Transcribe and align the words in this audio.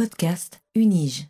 Podcast 0.00 0.62
Unige. 0.74 1.28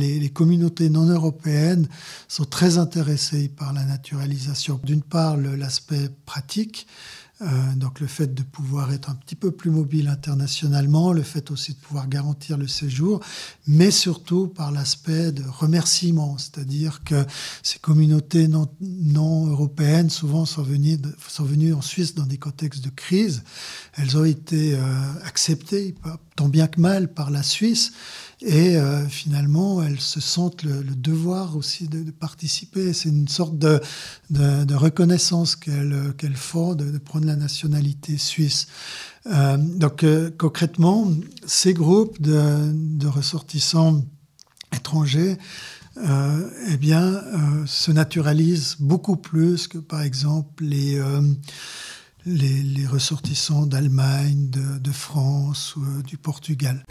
Les, 0.00 0.30
communautés 0.30 0.88
non 0.88 1.04
européennes 1.04 1.86
sont 2.28 2.46
très 2.46 2.78
intéressées 2.78 3.50
par 3.50 3.74
la 3.74 3.84
naturalisation. 3.84 4.80
D'une 4.82 5.02
part, 5.02 5.36
l'aspect 5.36 6.08
pratique, 6.24 6.86
euh, 7.42 7.74
donc 7.76 8.00
le 8.00 8.06
fait 8.06 8.34
de 8.34 8.42
pouvoir 8.42 8.94
être 8.94 9.10
un 9.10 9.14
petit 9.14 9.34
peu 9.34 9.50
plus 9.50 9.70
mobile 9.70 10.08
internationalement, 10.08 11.12
le 11.12 11.22
fait 11.22 11.50
aussi 11.50 11.74
de 11.74 11.78
pouvoir 11.78 12.08
garantir 12.08 12.56
le 12.56 12.66
séjour, 12.66 13.20
mais 13.66 13.90
surtout 13.90 14.48
par 14.48 14.72
l'aspect 14.72 15.32
de 15.32 15.42
remerciement, 15.46 16.38
c'est-à-dire 16.38 17.04
que 17.04 17.26
ces 17.62 17.78
communautés 17.78 18.48
non, 18.48 18.68
non 18.80 19.46
européennes 19.48 20.08
souvent 20.08 20.46
sont 20.46 20.62
venues, 20.62 20.98
sont 21.28 21.44
venues 21.44 21.74
en 21.74 21.82
Suisse 21.82 22.14
dans 22.14 22.24
des 22.24 22.38
contextes 22.38 22.82
de 22.82 22.90
crise. 22.90 23.42
Elles 23.98 24.16
ont 24.16 24.24
été 24.24 24.74
euh, 24.74 24.80
acceptées, 25.24 25.94
tant 26.36 26.48
bien 26.48 26.68
que 26.68 26.80
mal, 26.80 27.12
par 27.12 27.30
la 27.30 27.42
Suisse. 27.42 27.92
Et 28.42 28.76
euh, 28.76 29.08
finalement, 29.08 29.82
elles 29.82 30.00
se 30.00 30.20
sentent 30.20 30.62
le, 30.62 30.82
devoir 30.82 31.56
aussi 31.56 31.88
de, 31.88 32.10
participer. 32.10 32.92
C'est 32.92 33.08
une 33.08 33.28
sorte 33.28 33.58
de, 33.58 33.80
reconnaissance 34.74 35.56
qu'elles 35.56 36.36
font 36.36 36.74
de, 36.74 36.98
prendre 36.98 37.26
la 37.26 37.36
nationalité 37.36 38.18
suisse. 38.18 38.66
Euh, 39.26 39.56
donc 39.56 40.04
euh, 40.04 40.30
concrètement, 40.36 41.10
ces 41.46 41.72
groupes 41.72 42.20
de, 42.20 43.06
ressortissants 43.06 44.04
étrangers 44.74 45.36
eh 45.98 46.76
bien, 46.76 47.22
se 47.64 47.90
naturalisent 47.90 48.76
beaucoup 48.78 49.16
plus 49.16 49.66
que 49.66 49.78
par 49.78 50.02
exemple 50.02 50.62
les, 50.62 51.00
les, 52.26 52.86
ressortissants 52.86 53.64
d'Allemagne, 53.64 54.50
de, 54.50 54.92
France 54.92 55.74
ou 55.76 56.02
du 56.02 56.18
Portugal. 56.18 56.84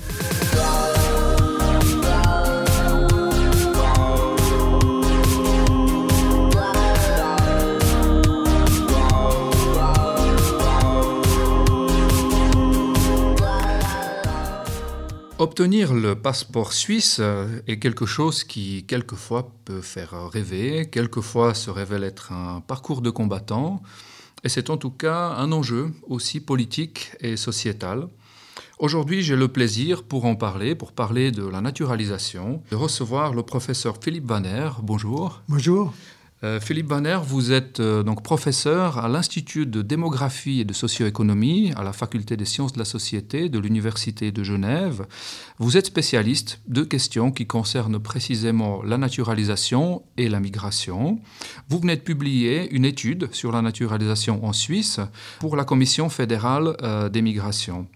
Obtenir 15.57 15.93
le 15.93 16.15
passeport 16.15 16.73
suisse 16.73 17.19
euh, 17.21 17.61
est 17.65 17.79
quelque 17.79 18.05
chose 18.05 18.43
qui, 18.43 18.83
quelquefois, 18.83 19.53
peut 19.63 19.79
faire 19.79 20.29
rêver, 20.29 20.89
quelquefois 20.91 21.53
se 21.53 21.69
révèle 21.69 22.03
être 22.03 22.33
un 22.33 22.59
parcours 22.59 23.01
de 23.01 23.09
combattant, 23.09 23.81
et 24.43 24.49
c'est 24.49 24.69
en 24.69 24.75
tout 24.75 24.89
cas 24.89 25.29
un 25.29 25.53
enjeu 25.53 25.93
aussi 26.09 26.41
politique 26.41 27.11
et 27.21 27.37
sociétal. 27.37 28.09
Aujourd'hui, 28.79 29.21
j'ai 29.21 29.37
le 29.37 29.47
plaisir, 29.47 30.03
pour 30.03 30.25
en 30.25 30.35
parler, 30.35 30.75
pour 30.75 30.91
parler 30.91 31.31
de 31.31 31.47
la 31.47 31.61
naturalisation, 31.61 32.61
de 32.69 32.75
recevoir 32.75 33.33
le 33.33 33.43
professeur 33.43 33.95
Philippe 34.03 34.25
Banner. 34.25 34.71
Bonjour. 34.83 35.41
Bonjour. 35.47 35.93
Euh, 36.45 36.59
Philippe 36.59 36.85
Banner, 36.85 37.17
vous 37.25 37.51
êtes 37.51 37.79
euh, 37.79 38.03
donc 38.03 38.21
professeur 38.21 38.99
à 38.99 39.07
l'Institut 39.07 39.65
de 39.65 39.81
démographie 39.81 40.59
et 40.59 40.63
de 40.63 40.73
socio-économie 40.73 41.73
à 41.75 41.81
la 41.81 41.91
Faculté 41.91 42.37
des 42.37 42.45
sciences 42.45 42.73
de 42.73 42.77
la 42.77 42.85
société 42.85 43.49
de 43.49 43.57
l'Université 43.57 44.31
de 44.31 44.43
Genève. 44.43 45.07
Vous 45.57 45.75
êtes 45.75 45.87
spécialiste 45.87 46.61
de 46.67 46.83
questions 46.83 47.31
qui 47.31 47.47
concernent 47.47 47.97
précisément 47.97 48.83
la 48.83 48.99
naturalisation 48.99 50.03
et 50.17 50.29
la 50.29 50.39
migration. 50.39 51.19
Vous 51.67 51.79
venez 51.79 51.95
de 51.95 52.01
publier 52.01 52.69
une 52.75 52.85
étude 52.85 53.33
sur 53.33 53.51
la 53.51 53.63
naturalisation 53.63 54.45
en 54.45 54.53
Suisse 54.53 54.99
pour 55.39 55.55
la 55.55 55.63
Commission 55.63 56.09
fédérale 56.09 56.75
euh, 56.83 57.09
des 57.09 57.23
migrations. 57.23 57.87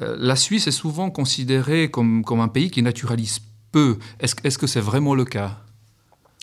la 0.00 0.34
Suisse 0.34 0.66
est 0.66 0.78
souvent 0.84 1.10
considérée 1.10 1.88
comme, 1.88 2.24
comme 2.24 2.40
un 2.40 2.48
pays 2.48 2.70
qui 2.72 2.82
naturalise 2.82 3.38
peu. 3.70 3.98
Est-ce 4.18 4.58
que 4.58 4.66
c'est 4.66 4.80
vraiment 4.80 5.14
le 5.14 5.24
cas? 5.24 5.60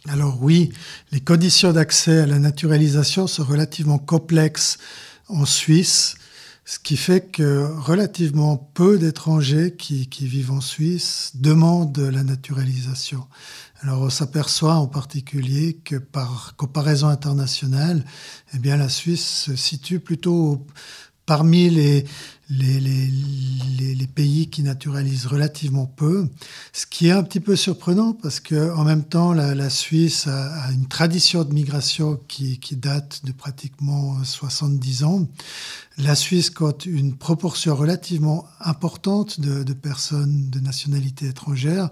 Alors 0.08 0.42
oui, 0.42 0.72
les 1.12 1.20
conditions 1.20 1.74
d'accès 1.74 2.22
à 2.22 2.26
la 2.26 2.40
naturalisation 2.40 3.28
sont 3.28 3.44
relativement 3.44 3.98
complexes 3.98 4.78
en 5.28 5.46
Suisse, 5.46 6.16
ce 6.64 6.80
qui 6.80 6.96
fait 6.96 7.32
que 7.32 7.66
relativement 7.82 8.56
peu 8.58 8.98
d'étrangers 8.98 9.76
qui, 9.76 10.08
vivent 10.22 10.52
en 10.52 10.62
Suisse 10.62 11.32
demandent 11.36 11.98
la 11.98 12.24
naturalisation. 12.24 13.28
Alors 13.82 14.02
on 14.02 14.10
s'aperçoit 14.10 14.76
en 14.76 14.88
particulier 14.88 15.80
que 15.84 15.98
par 15.98 16.56
comparaison 16.56 17.08
internationale, 17.08 18.06
eh 18.54 18.60
bien 18.60 18.78
la 18.78 18.90
Suisse 18.90 19.46
se 19.46 19.56
situe 19.56 20.00
plutôt 20.00 20.66
parmi 21.26 21.70
les, 21.70 22.06
les, 22.50 22.80
les, 22.80 23.96
les, 23.96 24.08
pays 24.08 24.50
qui 24.50 24.64
naturalisent 24.64 25.28
relativement 25.28 25.86
peu, 25.86 26.28
ce 26.74 26.86
qui 26.88 27.08
est 27.08 27.12
un 27.12 27.24
petit 27.24 27.40
peu 27.40 27.56
surprenant 27.56 28.14
parce 28.14 28.40
que 28.40 28.74
en 28.74 28.84
même 28.84 29.04
temps 29.04 29.34
la, 29.34 29.54
la 29.54 29.70
Suisse 29.70 30.26
a, 30.28 30.66
a, 30.66 30.72
une 30.72 30.88
tradition 30.88 31.44
de 31.44 31.54
migration 31.54 32.20
qui, 32.28 32.60
qui, 32.60 32.76
date 32.76 33.22
de 33.24 33.32
pratiquement 33.32 34.24
70 34.24 35.04
ans. 35.04 35.28
La 36.02 36.16
Suisse 36.16 36.50
compte 36.50 36.86
une 36.86 37.18
proportion 37.18 37.76
relativement 37.76 38.48
importante 38.62 39.42
de, 39.42 39.74
personnes 39.74 40.50
de 40.50 40.62
nationalité 40.62 41.28
étrangère. 41.28 41.90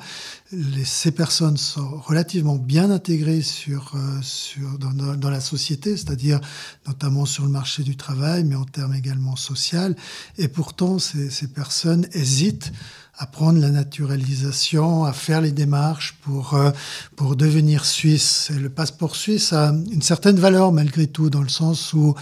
Ces 0.86 1.12
personnes 1.12 1.58
sont 1.58 2.00
relativement 2.00 2.56
bien 2.56 2.90
intégrées 2.90 3.42
sur, 3.42 3.92
euh, 3.96 5.18
dans, 5.18 5.30
la 5.30 5.42
société, 5.42 5.98
c'est-à-dire 5.98 6.40
notamment 6.88 7.26
sur 7.26 7.44
le 7.44 7.50
marché 7.50 7.84
du 7.84 7.98
travail, 7.98 8.46
mais 8.46 8.56
en 8.56 8.64
termes 8.64 8.94
également 8.94 9.36
social. 9.36 9.94
Et 10.38 10.48
pourtant, 10.48 11.00
ces, 11.00 11.48
personnes 11.54 12.08
hésitent 12.14 12.72
à 13.20 13.26
prendre 13.26 13.60
la 13.60 13.72
naturalisation, 13.72 15.04
à 15.04 15.12
faire 15.12 15.42
les 15.42 15.52
démarches 15.52 16.16
pour, 16.22 16.54
euh, 16.54 16.72
pour 17.16 17.36
devenir 17.36 17.84
suisse. 17.84 18.52
Et 18.56 18.60
le 18.60 18.70
passeport 18.70 19.16
suisse 19.16 19.54
a 19.54 19.74
une 19.92 20.04
certaine 20.04 20.38
valeur 20.38 20.72
malgré 20.72 21.08
tout, 21.08 21.32
dans 21.32 21.42
le 21.42 21.50
sens 21.50 21.94
où 21.94 22.14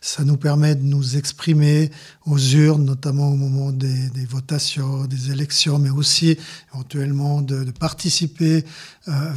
ça 0.00 0.24
nous 0.24 0.36
permet 0.36 0.76
de 0.76 0.84
nous 0.84 1.16
exprimer 1.16 1.90
aux 2.26 2.38
urnes, 2.38 2.84
notamment 2.84 3.30
au 3.30 3.36
moment 3.36 3.72
des, 3.72 4.10
votations, 4.28 5.06
des 5.06 5.32
élections, 5.32 5.78
mais 5.80 5.90
aussi 5.90 6.38
éventuellement 6.72 7.42
de, 7.42 7.64
participer 7.72 8.64
euh, 9.08 9.32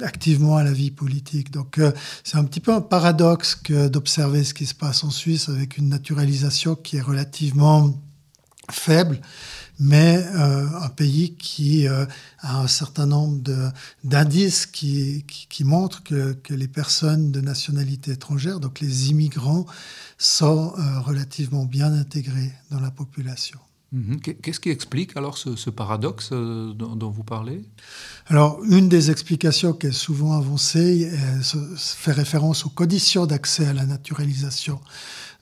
activement 0.00 0.56
à 0.56 0.62
la 0.62 0.72
vie 0.72 0.90
politique. 0.90 1.50
Donc 1.50 1.78
euh, 1.78 1.90
c'est 2.22 2.36
un 2.36 2.44
petit 2.44 2.60
peu 2.60 2.74
un 2.74 2.82
paradoxe 2.82 3.54
que 3.54 3.88
d'observer 3.88 4.44
ce 4.44 4.52
qui 4.52 4.66
se 4.66 4.74
passe 4.74 5.04
en 5.04 5.10
Suisse 5.10 5.48
avec 5.48 5.78
une 5.78 5.88
naturalisation 5.88 6.74
qui 6.74 6.98
est 6.98 7.02
relativement 7.02 7.98
faible, 8.70 9.20
mais 9.80 10.22
euh, 10.34 10.68
un 10.82 10.90
pays 10.90 11.34
qui 11.34 11.88
euh, 11.88 12.04
a 12.40 12.60
un 12.60 12.68
certain 12.68 13.06
nombre 13.06 13.40
d'indices 14.04 14.66
qui, 14.66 15.24
qui, 15.26 15.64
montrent 15.64 16.02
que, 16.04 16.34
que, 16.34 16.54
les 16.54 16.68
personnes 16.68 17.32
de 17.32 17.40
nationalité 17.40 18.12
étrangère, 18.12 18.60
donc 18.60 18.80
les 18.80 19.10
immigrants, 19.10 19.66
sont 20.18 20.74
relativement 21.06 21.64
bien 21.64 21.94
intégrés 21.94 22.52
dans 22.70 22.80
la 22.80 22.90
population. 22.90 23.58
Mhm. 23.92 24.20
Qu'est-ce 24.20 24.60
qui 24.60 24.70
explique 24.70 25.16
alors 25.16 25.36
ce, 25.36 25.70
paradoxe 25.70 26.30
euh, 26.32 26.72
dont, 26.74 27.10
vous 27.10 27.24
parlez? 27.24 27.64
Alors, 28.26 28.62
une 28.64 28.88
des 28.88 29.10
explications 29.10 29.72
qui 29.72 29.88
est 29.88 29.92
souvent 29.92 30.34
avancée 30.34 31.10
fait 31.76 32.12
référence 32.12 32.64
aux 32.66 32.70
conditions 32.70 33.26
d'accès 33.26 33.66
à 33.66 33.72
la 33.72 33.86
naturalisation, 33.86 34.80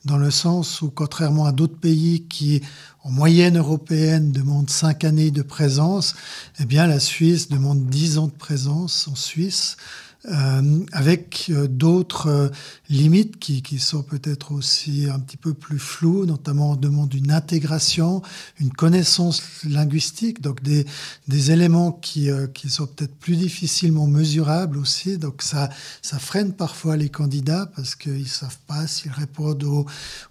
dans 0.05 0.17
le 0.17 0.31
sens 0.31 0.81
où, 0.81 0.89
contrairement 0.89 1.45
à 1.45 1.51
d'autres 1.51 1.77
pays 1.77 2.23
qui, 2.23 2.61
en 3.03 3.11
moyenne 3.11 3.57
européenne, 3.57 4.31
demandent 4.31 4.69
cinq 4.69 5.03
années 5.03 5.31
de 5.31 5.41
présence, 5.41 6.15
eh 6.59 6.65
bien, 6.65 6.87
la 6.87 6.99
Suisse 6.99 7.49
demande 7.49 7.85
dix 7.87 8.17
ans 8.17 8.27
de 8.27 8.31
présence 8.31 9.07
en 9.07 9.15
Suisse. 9.15 9.77
Euh, 10.25 10.85
avec 10.91 11.45
euh, 11.49 11.67
d'autres 11.69 12.27
euh, 12.27 12.49
limites 12.89 13.39
qui, 13.39 13.61
qui 13.61 13.79
sont 13.79 14.03
peut-être 14.03 14.51
aussi 14.51 15.07
un 15.09 15.17
petit 15.17 15.37
peu 15.37 15.53
plus 15.53 15.79
floues, 15.79 16.25
notamment 16.25 16.71
on 16.71 16.75
demande 16.75 17.13
une 17.13 17.31
intégration, 17.31 18.21
une 18.59 18.73
connaissance 18.73 19.41
linguistique, 19.63 20.41
donc 20.41 20.61
des, 20.61 20.85
des 21.29 21.51
éléments 21.51 21.93
qui, 21.93 22.29
qui 22.53 22.69
sont 22.69 22.85
peut-être 22.85 23.15
plus 23.15 23.37
difficilement 23.37 24.07
mesurables 24.07 24.77
aussi. 24.77 25.17
Donc 25.17 25.41
ça, 25.41 25.69
ça 26.01 26.19
freine 26.19 26.51
parfois 26.51 26.97
les 26.97 27.09
candidats 27.09 27.71
parce 27.73 27.95
qu'ils 27.95 28.23
ne 28.23 28.25
savent 28.25 28.59
pas 28.67 28.87
s'ils 28.87 29.11
répondent 29.13 29.63
aux, 29.63 29.85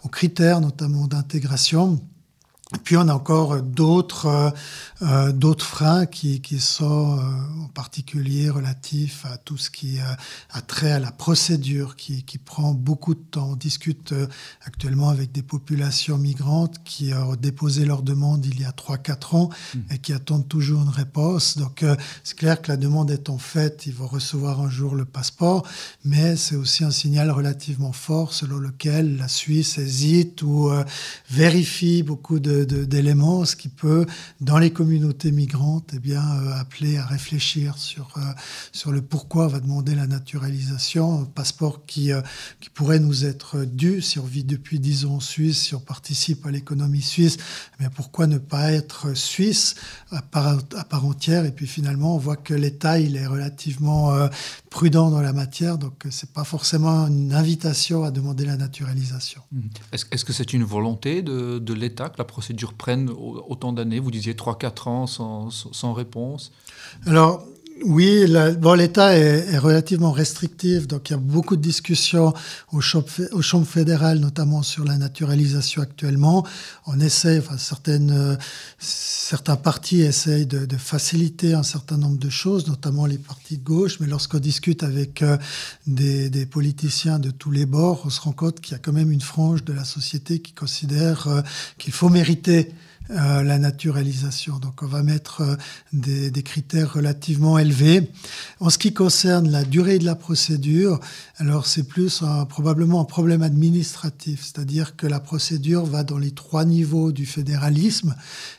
aux 0.05 0.09
critères, 0.09 0.61
notamment 0.61 1.07
d'intégration. 1.07 1.99
Puis 2.85 2.99
on 2.99 3.09
a 3.09 3.15
encore 3.15 3.63
d'autres 3.63 4.27
euh, 4.27 4.51
euh, 5.01 5.33
d'autres 5.33 5.65
freins 5.65 6.05
qui, 6.05 6.43
qui 6.43 6.59
sont 6.59 7.19
euh, 7.19 7.65
en 7.65 7.69
particulier 7.69 8.51
relatifs 8.51 9.25
à 9.25 9.39
tout 9.39 9.57
ce 9.57 9.71
qui 9.71 9.99
a 10.01 10.61
trait 10.63 10.91
à 10.91 10.99
la 10.99 11.13
procédure 11.13 11.97
qui, 11.97 12.25
qui 12.25 12.37
prend 12.37 12.75
beaucoup 12.75 13.15
de 13.15 13.21
temps. 13.21 13.51
On 13.53 13.57
discute 13.57 14.13
actuellement 14.65 15.09
avec 15.09 15.33
des 15.33 15.43
populations 15.43 16.19
migrantes 16.19 16.83
qui 16.85 17.15
ont 17.15 17.37
déposé 17.37 17.85
leur 17.87 18.03
demande 18.03 18.45
il 18.45 18.61
y 18.61 18.65
a 18.65 18.71
3-4 18.71 19.37
ans 19.37 19.49
mmh. 19.49 19.79
et 19.93 19.99
qui 19.99 20.13
attendent 20.13 20.49
toujours 20.49 20.83
une 20.83 20.89
réponse. 20.89 21.57
Donc 21.57 21.85
c'est 22.25 22.37
clair 22.37 22.61
que 22.61 22.69
la 22.69 22.77
demande 22.77 23.11
est 23.11 23.31
en 23.31 23.39
fait, 23.39 23.87
ils 23.87 23.95
vont 23.95 24.09
recevoir 24.09 24.61
un 24.61 24.69
jour 24.69 24.95
le 24.95 25.05
passeport, 25.05 25.67
mais 26.05 26.37
c'est 26.37 26.57
aussi 26.57 26.85
un 26.85 26.91
signal 26.91 27.31
relativement 27.31 27.93
fort 27.93 28.33
selon 28.35 28.59
lequel 28.59 29.17
la 29.17 29.29
Suisse 29.29 29.79
hésite 29.79 30.43
ou 30.43 30.71
vérifie 31.31 32.03
beaucoup 32.03 32.41
de 32.41 32.58
d'éléments, 32.65 33.45
ce 33.45 33.57
qui 33.57 33.69
peut, 33.69 34.07
dans 34.41 34.59
les 34.59 34.71
communautés 34.71 35.33
migrantes, 35.33 35.91
eh 35.95 35.99
bien, 35.99 36.23
appeler 36.57 36.97
à 36.97 37.07
réfléchir 37.07 37.79
sur, 37.79 38.15
sur 38.73 38.93
le 38.93 39.03
pourquoi 39.03 39.49
va 39.49 39.61
demander 39.61 39.95
la 39.95 40.07
naturalisation. 40.07 41.23
Un 41.23 41.25
passeport 41.25 41.85
qui, 41.87 42.11
qui 42.61 42.71
pourrait 42.71 43.01
nous 43.01 43.25
être 43.25 43.65
dû 43.65 44.03
si 44.03 44.19
on 44.19 44.25
vit 44.25 44.45
depuis 44.45 44.81
10 44.81 45.07
ans 45.07 45.15
en 45.17 45.21
Suisse, 45.21 45.63
si 45.63 45.75
on 45.75 45.81
participe 45.81 46.47
à 46.47 46.51
l'économie 46.51 47.03
suisse, 47.03 47.37
eh 47.75 47.81
bien, 47.81 47.91
pourquoi 47.91 48.27
ne 48.27 48.39
pas 48.39 48.73
être 48.73 49.17
suisse 49.17 49.75
à 50.11 50.23
part, 50.23 50.59
à 50.77 50.85
part 50.85 51.05
entière? 51.05 51.45
Et 51.45 51.53
puis 51.53 51.67
finalement, 51.67 52.15
on 52.15 52.19
voit 52.19 52.37
que 52.37 52.55
l'État, 52.55 52.99
il 52.99 53.17
est 53.17 53.27
relativement 53.27 54.29
prudent 54.71 55.11
dans 55.11 55.21
la 55.21 55.33
matière, 55.33 55.79
donc 55.79 56.07
c'est 56.11 56.33
pas 56.33 56.45
forcément 56.45 57.07
une 57.07 57.33
invitation 57.33 58.05
à 58.05 58.11
demander 58.11 58.45
la 58.45 58.57
naturalisation. 58.57 59.43
Mmh. 59.53 59.61
Est-ce 59.93 60.25
que 60.25 60.33
c'est 60.33 60.53
une 60.53 60.65
volonté 60.65 61.23
de, 61.23 61.59
de 61.59 61.75
l'État 61.75 62.09
que 62.09 62.19
la 62.19 62.25
procédure 62.25 62.75
prenne 62.75 63.11
autant 63.11 63.73
d'années? 63.73 64.01
Vous 64.01 64.11
disiez 64.11 64.35
3-4 64.35 64.89
ans 64.89 65.07
sans, 65.07 65.51
sans 65.51 65.93
réponse 65.93 66.53
Alors, 67.07 67.45
oui, 67.85 68.27
l'État 68.77 69.17
est, 69.17 69.59
relativement 69.59 70.13
restrictif, 70.13 70.87
donc 70.87 71.11
il 71.11 71.13
y 71.13 71.17
a 71.17 71.19
beaucoup 71.19 71.57
de 71.57 71.63
discussions 71.63 72.33
au 72.73 72.81
champ, 72.81 73.03
fédéral, 73.65 74.19
notamment 74.19 74.63
sur 74.63 74.85
la 74.85 74.97
naturalisation 74.97 75.83
actuellement. 75.83 76.47
On 76.87 76.99
essaie, 77.01 77.39
enfin 77.39 77.57
certaines, 77.57 78.39
certains 78.79 79.57
partis 79.57 80.01
essayent 80.01 80.47
de, 80.47 80.67
faciliter 80.77 81.55
un 81.55 81.63
certain 81.63 81.97
nombre 81.97 82.19
de 82.19 82.31
choses, 82.31 82.67
notamment 82.69 83.07
les 83.07 83.19
partis 83.19 83.59
de 83.59 83.65
gauche, 83.65 84.01
mais 84.01 84.07
lorsqu'on 84.07 84.39
discute 84.39 84.83
avec 84.83 85.23
euh, 85.23 85.37
des, 85.87 86.31
des, 86.31 86.47
politiciens 86.47 87.19
de 87.19 87.31
tous 87.31 87.51
les 87.51 87.67
bords, 87.67 88.03
on 88.05 88.11
se 88.11 88.21
rend 88.21 88.33
compte 88.33 88.61
qu'il 88.61 88.73
y 88.73 88.77
a 88.77 88.79
quand 88.79 88.93
même 88.93 89.11
une 89.11 89.21
frange 89.21 89.65
de 89.65 89.73
la 89.73 89.85
société 89.85 90.39
qui 90.39 90.53
considère 90.53 91.27
euh, 91.29 91.43
qu'il 91.79 91.93
faut 91.93 92.09
mériter 92.09 92.73
euh, 93.11 93.43
la 93.43 93.59
naturalisation. 93.59 94.59
Donc 94.59 94.83
on 94.83 94.87
va 94.87 95.03
mettre 95.03 95.41
euh, 95.41 95.57
des, 95.93 96.43
critères 96.43 96.93
relativement 96.93 97.59
élevés. 97.59 98.11
En 98.61 98.69
ce 98.69 98.77
qui 98.77 98.93
concerne 98.93 99.51
la 99.51 99.65
durée 99.65 99.99
de 99.99 100.05
la 100.05 100.15
procédure, 100.15 101.01
alors 101.39 101.67
c'est 101.67 101.85
plus 101.85 102.23
probablement 102.49 103.01
un 103.01 103.05
problème 103.05 103.43
administratif, 103.43 104.43
c'est-à-dire 104.43 104.95
que 104.97 105.07
la 105.07 105.21
procédure 105.21 105.87
va 105.87 106.05
dans 106.05 106.19
les 106.19 106.33
trois 106.33 106.65
niveaux 106.65 107.11
du 107.11 107.25
fédéralisme 107.25 108.15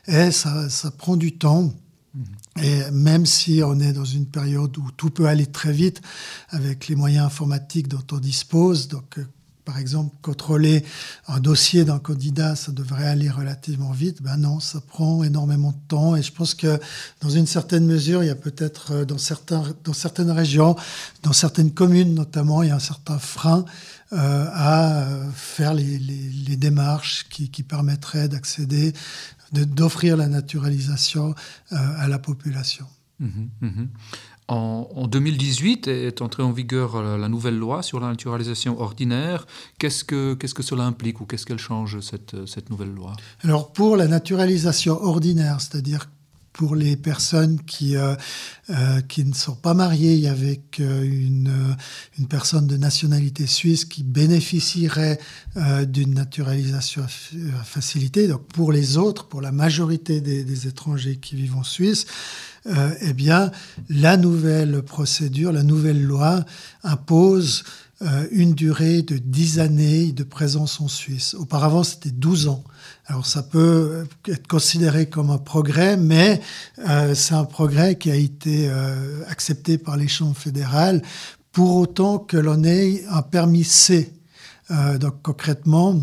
et 0.07 0.31
ça, 0.31 0.69
ça 0.69 0.91
prend 0.91 1.15
du 1.15 1.37
temps. 1.37 1.73
Mmh. 2.15 2.23
Et 2.63 2.91
même 2.91 3.25
si 3.25 3.61
on 3.63 3.79
est 3.79 3.93
dans 3.93 4.05
une 4.05 4.25
période 4.25 4.75
où 4.77 4.89
tout 4.97 5.11
peut 5.11 5.27
aller 5.27 5.45
très 5.45 5.71
vite 5.71 6.01
avec 6.49 6.87
les 6.87 6.95
moyens 6.95 7.25
informatiques 7.25 7.87
dont 7.87 8.03
on 8.11 8.17
dispose, 8.17 8.87
donc 8.87 9.19
par 9.69 9.77
exemple, 9.77 10.15
contrôler 10.23 10.83
un 11.27 11.39
dossier 11.39 11.85
d'un 11.85 11.99
candidat, 11.99 12.55
ça 12.55 12.71
devrait 12.71 13.05
aller 13.05 13.29
relativement 13.29 13.91
vite. 13.91 14.19
Ben 14.23 14.35
non, 14.35 14.59
ça 14.59 14.81
prend 14.81 15.23
énormément 15.23 15.73
de 15.73 15.87
temps. 15.87 16.15
Et 16.15 16.23
je 16.23 16.31
pense 16.31 16.55
que 16.55 16.79
dans 17.21 17.29
une 17.29 17.45
certaine 17.45 17.85
mesure, 17.85 18.23
il 18.23 18.27
y 18.27 18.31
a 18.31 18.35
peut-être 18.35 18.93
euh, 18.93 19.05
dans, 19.05 19.19
certains, 19.19 19.63
dans 19.83 19.93
certaines 19.93 20.31
régions, 20.31 20.75
dans 21.21 21.33
certaines 21.33 21.71
communes 21.71 22.15
notamment, 22.15 22.63
il 22.63 22.69
y 22.69 22.71
a 22.71 22.77
un 22.77 22.79
certain 22.79 23.19
frein 23.19 23.63
euh, 24.11 24.47
à 24.51 25.05
faire 25.35 25.75
les, 25.75 26.57
démarches 26.57 27.27
qui, 27.29 27.61
permettraient 27.61 28.27
d'accéder, 28.27 28.93
d'offrir 29.51 30.17
la 30.17 30.27
naturalisation 30.27 31.35
euh, 31.73 31.75
à 31.99 32.07
la 32.07 32.17
population. 32.17 32.87
Mmh 33.19 33.27
mmh 33.61 33.87
en, 34.49 35.07
2018 35.07 35.87
est 35.87 36.21
entrée 36.21 36.43
en 36.43 36.51
vigueur 36.51 36.95
euh, 36.95 37.17
la 37.17 37.29
nouvelle 37.29 37.57
loi 37.57 37.83
sur 37.83 37.99
la 37.99 38.07
naturalisation 38.07 38.79
ordinaire. 38.79 39.45
Qu'est-ce 39.77 40.03
que, 40.03 40.33
qu'est-ce 40.33 40.53
que 40.53 40.63
cela 40.63 40.83
implique 40.83 41.21
ou 41.21 41.25
qu'est-ce 41.25 41.45
qu'elle 41.45 41.59
change, 41.59 41.99
cette, 41.99 42.35
cette 42.47 42.69
nouvelle 42.69 42.93
loi? 42.93 43.13
Alors 43.43 43.71
pour 43.71 43.95
la 43.95 44.07
naturalisation 44.07 45.01
ordinaire, 45.03 45.61
c'est-à-dire 45.61 46.09
pour 46.59 46.75
les 46.75 46.97
personnes 46.97 47.57
qui, 47.61 47.95
euh, 47.95 48.15
euh, 48.69 48.99
qui 49.07 49.23
ne 49.23 49.33
sont 49.33 49.55
pas 49.55 49.73
mariées 49.73 50.27
avec 50.27 50.79
une, 50.79 51.77
une 52.17 52.27
personne 52.27 52.67
de 52.67 52.75
nationalité 52.75 53.47
suisse 53.47 53.85
qui 53.85 54.03
bénéficierait 54.03 55.21
d'une 55.87 56.13
naturalisation 56.13 57.05
facilitée. 57.63 58.27
Donc 58.27 58.45
pour 58.47 58.73
les 58.73 58.97
autres, 58.97 59.29
pour 59.29 59.39
la 59.39 59.53
majorité 59.53 60.19
des, 60.19 60.67
étrangers 60.67 61.15
qui 61.15 61.37
vivent 61.37 61.55
en 61.55 61.63
Suisse, 61.63 62.05
euh, 62.65 62.93
eh 62.99 63.13
bien, 63.13 63.51
la 63.87 64.17
nouvelle 64.17 64.81
procédure, 64.81 65.53
la 65.53 65.63
nouvelle 65.63 66.03
loi 66.03 66.43
impose 66.83 67.63
euh, 68.01 68.27
une 68.31 68.53
durée 68.53 69.01
de 69.01 69.17
10 69.17 69.59
années 69.59 70.11
de 70.11 70.23
présence 70.23 70.81
en 70.81 70.87
Suisse. 70.87 71.35
Auparavant, 71.35 71.83
c'était 71.83 72.11
12 72.11 72.47
ans. 72.47 72.63
Alors 73.09 73.25
ça 73.25 73.43
peut 73.43 74.07
être 74.27 74.47
considéré 74.47 75.09
comme 75.09 75.29
un 75.31 75.37
progrès, 75.37 75.97
mais 75.97 76.39
euh, 76.87 77.13
c'est 77.15 77.33
un 77.33 77.43
progrès 77.43 77.97
qui 77.97 78.11
a 78.11 78.15
été 78.15 78.69
accepté 79.27 79.77
par 79.77 79.97
les 79.97 80.07
chambres 80.07 80.37
fédérales 80.37 81.01
pour 81.51 81.75
autant 81.75 82.19
que 82.19 82.37
l'on 82.37 82.63
ait 82.63 83.03
un 83.09 83.21
permis 83.21 83.65
C. 83.65 84.13
donc 84.99 85.21
concrètement, 85.23 85.99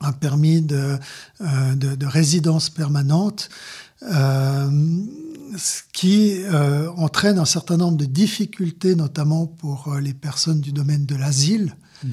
un 0.00 0.12
permis 0.12 0.60
de, 0.60 0.98
de, 1.40 1.94
de 1.94 2.06
résidence 2.06 2.68
permanente 2.68 3.48
ce 5.56 5.82
qui 5.92 6.42
euh, 6.44 6.90
entraîne 6.96 7.38
un 7.38 7.44
certain 7.44 7.76
nombre 7.76 7.96
de 7.96 8.04
difficultés, 8.04 8.94
notamment 8.94 9.46
pour 9.46 9.88
euh, 9.88 10.00
les 10.00 10.14
personnes 10.14 10.60
du 10.60 10.72
domaine 10.72 11.06
de 11.06 11.14
l'asile, 11.14 11.76
mmh. 12.02 12.08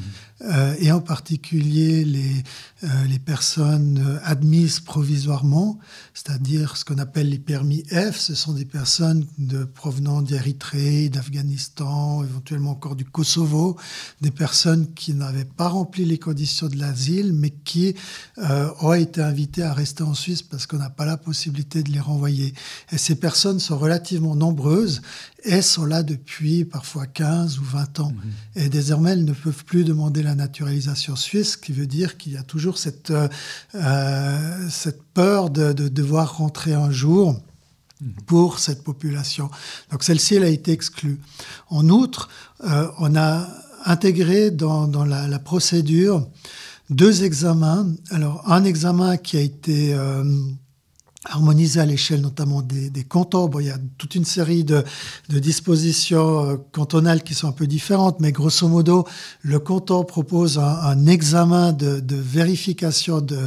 Euh, 0.46 0.76
et 0.80 0.92
en 0.92 1.00
particulier 1.00 2.04
les, 2.04 2.44
euh, 2.84 2.88
les 3.08 3.20
personnes 3.20 4.20
admises 4.24 4.82
provisoirement, 4.82 5.80
c'est-à-dire 6.14 6.76
ce 6.76 6.84
qu'on 6.84 6.98
appelle 6.98 7.30
les 7.30 7.40
permis 7.40 7.84
F. 7.86 8.18
Ce 8.18 8.36
sont 8.36 8.52
des 8.52 8.66
personnes 8.66 9.26
de, 9.38 9.64
provenant 9.64 10.22
d'Érythrée, 10.22 11.08
d'Afghanistan, 11.08 12.24
éventuellement 12.24 12.72
encore 12.72 12.98
du 12.98 13.06
Kosovo, 13.06 13.78
des 14.20 14.32
personnes 14.32 14.94
qui 14.94 15.14
n'avaient 15.14 15.46
pas 15.46 15.70
rempli 15.70 16.04
les 16.04 16.18
conditions 16.18 16.68
de 16.68 16.78
l'asile, 16.78 17.32
mais 17.34 17.52
qui 17.52 17.96
euh, 18.40 18.70
ont 18.82 18.94
été 18.94 19.22
invitées 19.22 19.64
à 19.64 19.74
rester 19.74 20.04
en 20.04 20.14
Suisse 20.14 20.42
parce 20.42 20.68
qu'on 20.68 20.78
n'a 20.78 20.90
pas 20.90 21.06
la 21.06 21.18
possibilité 21.18 21.84
de 21.84 21.92
les 21.92 22.02
renvoyer. 22.02 22.54
Et 22.92 22.98
ces 22.98 23.16
personnes 23.16 23.60
sont 23.60 23.78
relativement 23.78 24.36
nombreuses 24.36 25.02
et 25.46 25.62
sont 25.62 25.86
là 25.86 26.04
depuis 26.04 26.66
parfois 26.66 27.06
15 27.06 27.60
ou 27.60 27.64
20 27.64 28.00
ans. 28.02 28.12
Mmh. 28.12 28.60
Et 28.60 28.70
désormais, 28.70 29.12
elles 29.12 29.26
ne 29.26 29.34
peuvent 29.34 29.64
plus 29.66 29.84
demander 29.84 30.22
la 30.24 30.33
naturalisation 30.36 31.16
suisse, 31.16 31.54
ce 31.54 31.58
qui 31.58 31.72
veut 31.72 31.88
dire 31.88 32.18
qu'il 32.18 32.34
y 32.34 32.38
a 32.38 32.44
toujours 32.44 32.78
cette, 32.78 33.12
euh, 33.12 33.28
euh, 33.76 34.70
cette 34.70 35.02
peur 35.14 35.50
de, 35.50 35.74
devoir 35.74 36.38
rentrer 36.38 36.74
un 36.74 36.92
jour 36.92 37.34
mmh. 38.02 38.10
pour 38.26 38.60
cette 38.60 38.84
population. 38.84 39.50
Donc 39.92 40.04
celle-ci, 40.04 40.36
elle 40.36 40.44
a 40.44 40.50
été 40.50 40.72
exclue. 40.72 41.20
En 41.70 41.90
outre, 41.90 42.30
euh, 42.64 42.88
on 43.00 43.16
a 43.16 43.48
intégré 43.86 44.52
dans, 44.52 44.88
dans 44.88 45.06
la, 45.06 45.28
la, 45.28 45.40
procédure 45.40 46.28
deux 46.90 47.24
examens. 47.24 47.88
Alors 48.12 48.50
un 48.50 48.64
examen 48.64 49.18
qui 49.18 49.38
a 49.38 49.42
été 49.42 49.96
harmoniser 51.26 51.80
à 51.80 51.86
l'échelle 51.86 52.22
notamment 52.22 52.62
des, 52.62 52.90
des, 52.90 53.04
cantons. 53.04 53.48
Bon, 53.48 53.60
il 53.60 53.68
y 53.68 53.72
a 53.72 53.78
toute 53.98 54.16
une 54.16 54.26
série 54.26 54.64
de, 54.64 54.84
dispositions 55.30 56.46
euh, 56.46 56.56
cantonales 56.72 57.24
qui 57.24 57.34
sont 57.34 57.48
un 57.48 57.54
peu 57.54 57.68
différentes, 57.68 58.20
mais 58.20 58.32
grosso 58.32 58.68
modo, 58.68 59.06
le 59.42 59.60
canton 59.60 60.04
propose 60.04 60.58
un, 60.60 61.06
examen 61.08 61.74
de 61.74 62.16
vérification 62.16 63.20
de, 63.20 63.38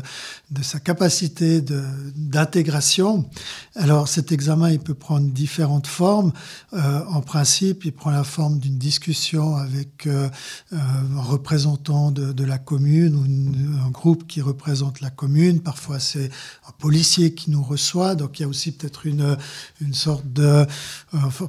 de, 0.51 0.63
sa 0.63 0.81
capacité 0.81 1.61
d'intégration. 1.61 3.29
Alors 3.75 4.09
cet 4.09 4.33
examen, 4.33 4.71
il 4.71 4.79
peut 4.79 4.95
prendre 4.95 5.29
différentes 5.29 5.87
formes. 5.87 6.33
Euh, 6.73 7.05
en 7.09 7.21
principe, 7.21 7.85
il 7.85 7.93
prend 7.93 8.11
la 8.11 8.25
forme 8.25 8.59
d'une 8.59 8.79
discussion 8.79 9.57
avec 9.57 10.07
euh, 10.07 10.29
euh 10.73 10.77
un 11.17 11.23
représentant 11.23 12.11
de, 12.11 12.33
de 12.33 12.45
la 12.45 12.59
commune 12.59 13.15
ou 13.15 13.87
un 13.87 13.91
groupe 13.91 14.27
qui 14.27 14.41
représente 14.41 15.01
la 15.01 15.11
commune. 15.11 15.61
Parfois, 15.61 15.99
c'est 15.99 16.31
un 16.69 16.73
policier 16.79 17.35
qui 17.35 17.51
nous 17.51 17.63
reçoit. 17.63 18.15
Donc 18.15 18.39
il 18.39 18.43
y 18.43 18.45
a 18.45 18.49
aussi 18.49 18.73
peut-être 18.73 19.07
une, 19.07 19.37
une 19.81 19.95
sorte 19.95 20.31
de... 20.33 20.43
Euh, 20.45 20.67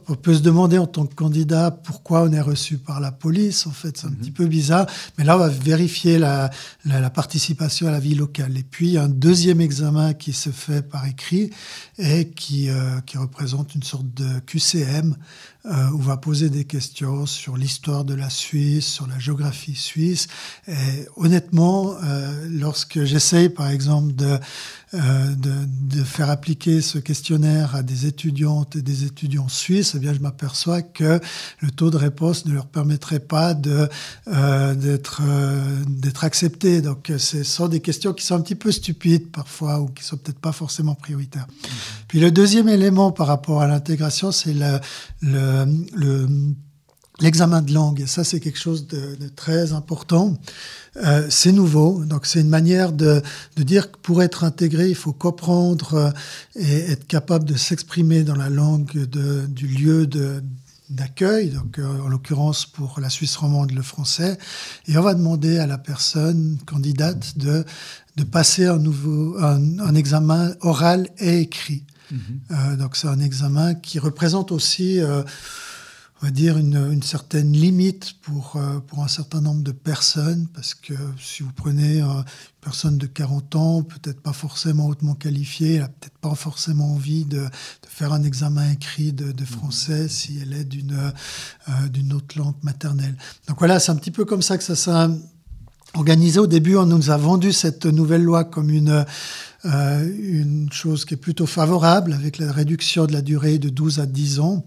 on 0.08 0.16
peut 0.16 0.34
se 0.34 0.42
demander 0.42 0.78
en 0.78 0.88
tant 0.88 1.06
que 1.06 1.16
candidat 1.16 1.72
pourquoi 1.72 2.24
on 2.24 2.32
est 2.32 2.42
reçu 2.42 2.78
par 2.78 3.00
la 3.00 3.12
police. 3.12 3.68
En 3.68 3.72
fait, 3.72 3.98
c'est 3.98 4.08
un 4.08 4.10
mhm. 4.10 4.18
petit 4.18 4.32
peu 4.32 4.46
bizarre. 4.46 4.88
Mais 5.18 5.24
là, 5.24 5.36
on 5.36 5.40
va 5.40 5.50
vérifier 5.50 6.18
la, 6.18 6.50
la, 6.86 7.10
participation 7.10 7.88
à 7.88 7.92
la 7.92 8.00
vie 8.00 8.16
locale. 8.16 8.58
Et 8.58 8.64
puis, 8.64 8.87
un 8.96 9.10
deuxième 9.10 9.60
examen 9.60 10.14
qui 10.14 10.32
se 10.32 10.52
fait 10.52 10.82
par 10.82 11.06
écrit 11.06 11.50
et 11.98 12.30
qui, 12.30 12.70
euh, 12.70 13.00
représente 13.16 13.76
une 13.76 13.84
sorte 13.84 14.14
de 14.14 14.40
QCM 14.46 15.16
euh, 15.68 15.90
où 15.92 15.98
on 15.98 16.02
va 16.02 16.18
poser 16.18 16.50
des 16.50 16.66
questions 16.66 17.26
sur 17.26 17.58
l'histoire 17.58 18.06
de 18.06 18.14
la 18.14 18.30
Suisse, 18.30 18.86
sur 18.86 19.08
la 19.08 19.20
géographie 19.20 19.76
suisse. 19.76 20.28
Et 20.68 20.74
honnêtement, 21.16 21.96
euh, 22.04 22.48
lorsque 22.50 23.04
j'essaye, 23.04 23.50
par 23.50 23.70
exemple, 23.70 24.14
de, 24.14 24.40
euh, 24.94 25.36
de, 25.36 25.52
de, 25.98 26.02
faire 26.02 26.30
appliquer 26.30 26.82
ce 26.82 26.98
questionnaire 26.98 27.76
à 27.76 27.84
des 27.84 28.06
étudiantes 28.06 28.78
et 28.78 28.82
des 28.82 29.04
étudiants 29.04 29.50
suisses, 29.50 29.96
eh 29.96 30.00
bien, 30.00 30.14
je 30.14 30.20
m'aperçois 30.20 30.82
que 30.82 31.20
le 31.60 31.72
taux 31.72 31.90
de 31.90 31.98
réponse 31.98 32.46
ne 32.46 32.54
leur 32.54 32.68
permettrait 32.68 33.20
pas 33.20 33.54
de, 33.54 33.90
euh, 34.30 34.76
d'être, 34.76 35.24
euh, 35.28 35.84
d'être 35.90 36.24
acceptés. 36.24 36.82
Donc, 36.82 37.12
ce 37.18 37.44
sont 37.44 37.68
des 37.68 37.82
questions 37.82 38.14
qui 38.14 38.26
sont 38.26 38.36
un 38.36 38.40
petit 38.40 38.56
peu 38.56 38.72
stupides 38.72 39.30
parfois 39.30 39.82
ou 39.82 39.88
qui 39.88 40.06
sont 40.06 40.16
peut-être 40.16 40.40
pas 40.40 40.54
forcément 40.54 40.96
prioritaires. 40.96 41.48
Mmh. 41.50 41.68
Puis 42.08 42.22
le 42.22 42.32
deuxième 42.32 42.70
élément 42.70 43.12
par 43.12 43.28
rapport 43.28 43.62
à 43.62 43.68
l'intégration, 43.68 44.32
c'est 44.32 44.54
le, 44.54 44.80
le, 45.22 45.57
le 45.94 46.28
l'examen 47.20 47.62
de 47.62 47.74
langue. 47.74 48.06
Ça, 48.06 48.24
c'est 48.24 48.40
quelque 48.40 48.60
chose 48.60 48.88
de, 48.88 49.18
très 49.36 49.74
important. 49.74 50.38
Euh, 50.98 51.28
c'est 51.30 51.52
nouveau, 51.52 52.04
donc 52.06 52.26
c'est 52.26 52.42
une 52.42 52.50
manière 52.50 52.92
de, 52.92 53.22
de, 53.56 53.64
dire 53.64 53.92
que 53.92 53.98
pour 53.98 54.24
être 54.24 54.44
intégré, 54.44 54.90
il 54.90 54.96
faut 54.96 55.14
comprendre 55.14 55.94
euh, 55.94 56.12
et 56.56 56.92
être 56.92 57.06
capable 57.06 57.46
de 57.46 57.56
s'exprimer 57.56 58.24
dans 58.24 58.36
la 58.36 58.50
langue 58.50 58.94
de, 58.94 59.46
du 59.46 59.68
lieu 59.68 60.08
d'accueil, 60.90 61.50
donc 61.50 61.78
euh, 61.78 62.02
en 62.02 62.08
l'occurrence 62.08 62.66
pour 62.66 63.00
la 63.00 63.10
Suisse 63.10 63.36
romande 63.36 63.72
le 63.72 63.84
français, 63.84 64.40
et 64.88 64.98
on 64.98 65.02
va 65.02 65.14
demander 65.14 65.60
à 65.60 65.68
la 65.68 65.78
personne 65.78 66.58
candidate 66.66 67.38
de, 67.38 67.64
de 68.16 68.24
passer 68.24 68.66
un 68.66 68.80
nouveau 68.80 69.38
un 69.40 69.96
examen 69.96 70.54
oral 70.62 71.10
et 71.20 71.42
écrit. 71.42 71.84
-hmm. 72.16 72.78
donc 72.78 72.96
c'est 72.96 73.08
un 73.08 73.20
examen 73.20 73.76
qui 73.76 74.00
représente 74.00 74.52
aussi 74.52 75.00
on 76.22 76.26
va 76.26 76.32
dire, 76.32 76.58
une, 76.58 76.92
une 76.92 77.04
certaine 77.04 77.52
limite 77.52 78.14
pour, 78.22 78.56
euh, 78.56 78.80
pour 78.80 79.04
un 79.04 79.08
certain 79.08 79.40
nombre 79.40 79.62
de 79.62 79.72
personnes, 79.72 80.48
parce 80.52 80.74
que 80.74 80.94
si 81.20 81.44
vous 81.44 81.52
prenez 81.52 82.02
euh, 82.02 82.06
une 82.06 82.24
personne 82.60 82.98
de 82.98 83.06
40 83.06 83.56
ans, 83.56 83.84
peut-être 83.84 84.20
pas 84.22 84.34
forcément 84.34 84.88
hautement 84.88 85.14
qualifiée, 85.14 85.76
elle 85.76 85.82
n'a 85.82 85.90
peut-être 85.90 86.18
pas 86.18 86.34
forcément 86.34 86.94
envie 86.94 87.26
de, 87.26 87.38
de, 87.42 87.88
faire 87.88 88.14
un 88.14 88.24
examen 88.24 88.72
écrit 88.72 89.14
de, 89.14 89.32
de 89.32 89.46
français 89.46 90.06
mmh. 90.06 90.10
si 90.10 90.40
elle 90.42 90.54
est 90.54 90.66
d'une 90.66 90.98
euh, 91.70 91.88
d'une 91.90 92.14
autre 92.14 92.38
langue 92.38 92.56
maternelle. 92.64 93.16
Donc 93.48 93.60
voilà, 93.60 93.80
c'est 93.80 93.92
un 93.92 93.96
petit 93.96 94.12
peu 94.12 94.26
comme 94.26 94.42
ça 94.42 94.58
que 94.58 94.64
ça 94.64 94.76
s'est 94.76 94.92
organisé. 95.94 96.40
Au 96.40 96.48
début, 96.48 96.78
on 96.78 96.86
nous 96.86 97.12
a 97.12 97.18
vendu 97.18 97.54
cette 97.54 97.86
nouvelle 97.86 98.24
loi 98.24 98.44
comme 98.44 98.72
une 98.72 98.90
euh, 98.90 99.04
une 99.68 100.70
chose 100.72 101.06
qui 101.06 101.16
est 101.16 101.18
plutôt 101.18 101.46
favorable 101.46 102.14
avec 102.14 102.38
la 102.38 102.52
réduction 102.52 103.06
de 103.06 103.14
la 103.14 103.22
durée 103.22 103.60
de 103.60 103.70
12 103.70 104.00
à 104.00 104.06
10 104.06 104.40
ans. 104.40 104.66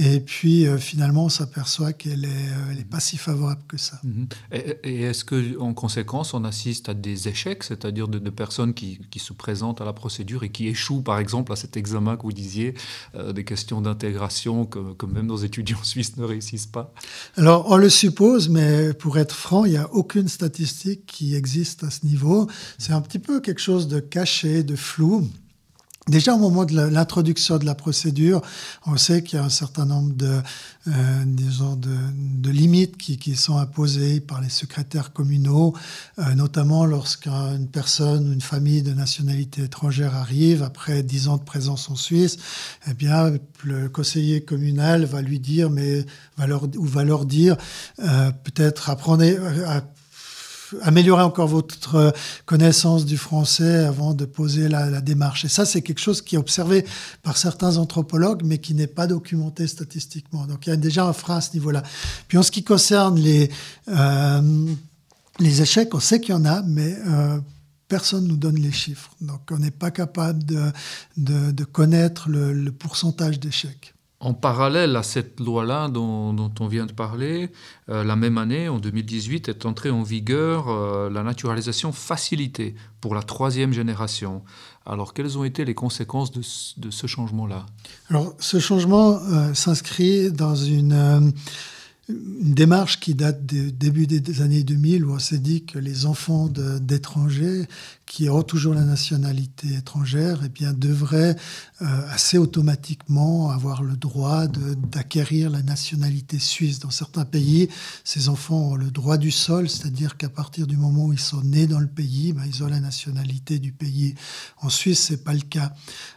Et 0.00 0.20
puis 0.20 0.66
euh, 0.66 0.78
finalement, 0.78 1.24
on 1.24 1.28
s'aperçoit 1.28 1.92
qu'elle 1.92 2.20
n'est 2.20 2.80
euh, 2.80 2.84
pas 2.88 3.00
si 3.00 3.16
favorable 3.16 3.62
que 3.66 3.76
ça. 3.76 4.00
-hmm. 4.04 4.26
Et, 4.52 4.78
et 4.84 5.02
est-ce 5.02 5.24
qu'en 5.24 5.74
conséquence, 5.74 6.34
on 6.34 6.44
assiste 6.44 6.88
à 6.88 6.94
des 6.94 7.26
échecs, 7.26 7.64
c'est-à-dire 7.64 8.06
de, 8.06 8.20
de, 8.20 8.30
personnes 8.30 8.74
qui, 8.74 9.00
qui, 9.10 9.18
se 9.18 9.32
présentent 9.32 9.80
à 9.80 9.84
la 9.84 9.92
procédure 9.92 10.44
et 10.44 10.50
qui 10.50 10.68
échouent, 10.68 11.02
par 11.02 11.18
exemple, 11.18 11.52
à 11.52 11.56
cet 11.56 11.76
examen 11.76 12.16
que 12.16 12.22
vous 12.22 12.32
disiez, 12.32 12.74
euh, 13.16 13.32
des 13.32 13.44
questions 13.44 13.80
d'intégration 13.80 14.66
que, 14.66 14.94
que, 15.00 15.06
même 15.06 15.26
nos 15.26 15.38
étudiants 15.48 15.82
suisses 15.92 16.16
ne 16.16 16.24
réussissent 16.24 16.72
pas? 16.78 16.86
Alors, 17.36 17.60
on 17.72 17.76
le 17.76 17.90
suppose, 17.90 18.48
mais 18.48 18.94
pour 19.02 19.18
être 19.18 19.34
franc, 19.34 19.64
il 19.64 19.72
n'y 19.72 19.82
a 19.86 19.88
aucune 19.92 20.28
statistique 20.28 21.02
qui 21.06 21.34
existe 21.34 21.82
à 21.82 21.90
ce 21.90 22.06
niveau. 22.06 22.48
C'est 22.78 22.92
un 22.92 23.00
petit 23.00 23.22
peu 23.28 23.40
quelque 23.40 23.64
chose 23.70 23.88
de 23.88 23.98
caché 23.98 24.62
de 24.62 24.76
flou. 24.76 25.28
Déjà 26.08 26.34
au 26.34 26.38
moment 26.38 26.64
de 26.64 26.74
l'introduction 26.74 27.58
de 27.58 27.66
la 27.66 27.74
procédure, 27.74 28.40
on 28.86 28.96
sait 28.96 29.22
qu'il 29.22 29.38
y 29.38 29.42
a 29.42 29.44
un 29.44 29.50
certain 29.50 29.84
nombre 29.84 30.14
de, 30.14 30.40
euh, 30.88 31.24
disons 31.26 31.76
de, 31.76 31.94
de 32.16 32.50
limites 32.50 32.96
qui, 32.96 33.18
qui, 33.18 33.36
sont 33.36 33.58
imposées 33.58 34.20
par 34.20 34.40
les 34.40 34.48
secrétaires 34.48 35.12
communaux, 35.12 35.74
euh, 36.18 36.34
notamment 36.34 36.86
lorsqu'une 36.86 37.68
personne 37.70 38.28
ou 38.28 38.32
une 38.32 38.40
famille 38.40 38.82
de 38.82 38.94
nationalité 38.94 39.64
étrangère 39.64 40.14
arrive 40.14 40.62
après 40.62 41.02
dix 41.02 41.28
ans 41.28 41.36
de 41.36 41.44
présence 41.44 41.90
en 41.90 41.94
Suisse, 41.94 42.38
eh 42.88 42.94
bien 42.94 43.34
le 43.64 43.90
conseiller 43.90 44.40
communal 44.40 45.04
va 45.04 45.20
lui 45.20 45.40
dire, 45.40 45.68
mais 45.68 46.06
va 46.38 46.46
leur, 46.46 46.64
ou 46.76 46.86
va 46.86 47.04
leur 47.04 47.26
dire 47.26 47.56
euh, 47.98 48.30
peut-être 48.44 48.88
apprenez, 48.88 49.36
euh, 49.36 49.80
améliorer 50.82 51.22
encore 51.22 51.48
votre 51.48 51.94
euh, 51.94 52.10
connaissance 52.46 53.04
du 53.04 53.16
français 53.16 53.84
avant 53.84 54.14
de 54.14 54.24
poser 54.24 54.68
la, 54.68 55.00
démarche. 55.00 55.44
Et 55.44 55.48
ça, 55.48 55.64
c'est 55.64 55.82
quelque 55.82 56.00
chose 56.00 56.22
qui 56.22 56.34
est 56.34 56.38
observé 56.38 56.84
par 57.22 57.36
certains 57.36 57.76
anthropologues, 57.76 58.42
mais 58.44 58.58
qui 58.58 58.74
n'est 58.74 58.86
pas 58.86 59.06
documenté 59.06 59.66
statistiquement. 59.66 60.46
Donc 60.46 60.66
il 60.66 60.70
y 60.70 60.72
a 60.72 60.76
déjà 60.76 61.06
un 61.06 61.12
frein 61.12 61.36
à 61.36 61.40
ce 61.40 61.54
niveau-là. 61.54 61.82
Puis 62.26 62.38
en 62.38 62.42
ce 62.42 62.50
qui 62.50 62.64
concerne 62.64 63.18
les, 63.18 63.50
euh, 63.88 64.66
les 65.38 65.62
échecs, 65.62 65.94
on 65.94 66.00
sait 66.00 66.20
qu'il 66.20 66.34
y 66.34 66.38
en 66.38 66.44
a, 66.44 66.62
mais 66.62 66.96
euh, 67.06 67.38
personne 67.86 68.24
ne 68.24 68.28
nous 68.28 68.36
donne 68.36 68.56
les 68.56 68.72
chiffres. 68.72 69.14
Donc 69.20 69.40
on 69.50 69.58
n'est 69.58 69.70
pas 69.70 69.90
capable 69.90 70.44
de, 70.44 70.72
de, 71.16 71.64
connaître 71.64 72.28
le 72.28 72.70
pourcentage 72.70 73.40
d'échecs. 73.40 73.94
En 74.20 74.34
parallèle 74.34 74.96
à 74.96 75.04
cette 75.04 75.38
loi-là 75.38 75.86
dont, 75.88 76.50
on 76.58 76.66
vient 76.66 76.86
de 76.86 76.92
parler, 76.92 77.50
euh, 77.88 78.02
la 78.02 78.16
même 78.16 78.36
année, 78.36 78.68
en 78.68 78.78
2018, 78.78 79.48
est 79.48 79.64
entrée 79.64 79.90
en 79.90 80.02
vigueur 80.02 80.68
euh, 80.68 81.08
la 81.08 81.22
naturalisation 81.22 81.92
facilitée 81.92 82.74
pour 83.00 83.14
la 83.14 83.22
troisième 83.22 83.72
génération. 83.72 84.42
Alors, 84.84 85.14
quelles 85.14 85.38
ont 85.38 85.44
été 85.44 85.64
les 85.64 85.74
conséquences 85.74 86.32
de, 86.32 86.42
ce 86.42 87.06
changement-là? 87.06 87.66
Alors, 88.10 88.34
ce 88.40 88.58
changement 88.58 89.20
euh, 89.22 89.54
s'inscrit 89.54 90.32
dans 90.32 90.56
une 90.56 91.32
démarche 92.08 93.00
qui 93.00 93.14
date 93.14 93.44
du 93.44 93.70
début 93.70 94.06
des 94.06 94.42
années 94.42 94.64
2000 94.64 95.04
où 95.04 95.12
on 95.12 95.18
s'est 95.18 95.38
dit 95.38 95.64
que 95.64 95.78
les 95.78 96.06
enfants 96.06 96.48
d'étrangers 96.48 97.66
qui 98.08 98.28
ont 98.30 98.42
toujours 98.42 98.74
la 98.74 98.84
nationalité 98.84 99.74
étrangère 99.74 100.40
eh 100.44 100.48
bien, 100.48 100.72
devraient 100.72 101.36
euh, 101.82 101.86
assez 102.10 102.38
automatiquement 102.38 103.50
avoir 103.50 103.82
le 103.82 103.96
droit 103.96 104.46
d'acquérir 104.46 105.50
la 105.50 105.62
nationalité 105.62 106.38
suisse. 106.38 106.78
Dans 106.78 106.90
certains 106.90 107.26
pays, 107.26 107.68
ces 108.04 108.28
enfants 108.28 108.70
ont 108.70 108.74
le 108.74 108.90
droit 108.90 109.18
du 109.18 109.30
sol, 109.30 109.68
c'est-à-dire 109.68 110.16
qu'à 110.16 110.30
partir 110.30 110.66
du 110.66 110.76
moment 110.76 111.06
où 111.06 111.12
ils 111.12 111.20
sont 111.20 111.42
nés 111.42 111.66
dans 111.66 111.80
le 111.80 111.86
pays, 111.86 112.32
ben, 112.32 112.42
ils 112.46 112.64
ont 112.64 112.68
la 112.68 112.80
nationalité 112.80 113.58
du 113.58 113.72
pays. 113.72 114.14
En 114.60 114.70
Suisse, 114.70 115.04
c'est 115.08 115.22
pas 115.22 115.34
le 115.34 115.40
cas. 115.40 115.72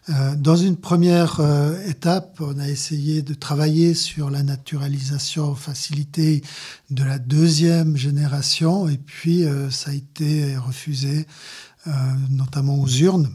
Euh, 0.09 0.35
dans 0.35 0.55
une 0.55 0.77
première 0.77 1.39
euh, 1.39 1.77
étape, 1.87 2.37
on 2.39 2.57
a 2.59 2.69
essayé 2.69 3.21
de 3.21 3.33
travailler 3.33 3.93
sur 3.93 4.29
la 4.29 4.43
naturalisation 4.43 5.55
facilitée 5.55 6.41
de 6.89 7.03
la 7.03 7.19
deuxième 7.19 7.97
génération, 7.97 8.87
et 8.87 8.97
puis 8.97 9.43
euh, 9.43 9.69
ça 9.69 9.91
a 9.91 9.93
été 9.93 10.55
refusé. 10.57 11.27
Euh, 11.87 11.91
notamment 12.29 12.75
aux 12.75 12.87
urnes. 12.87 13.31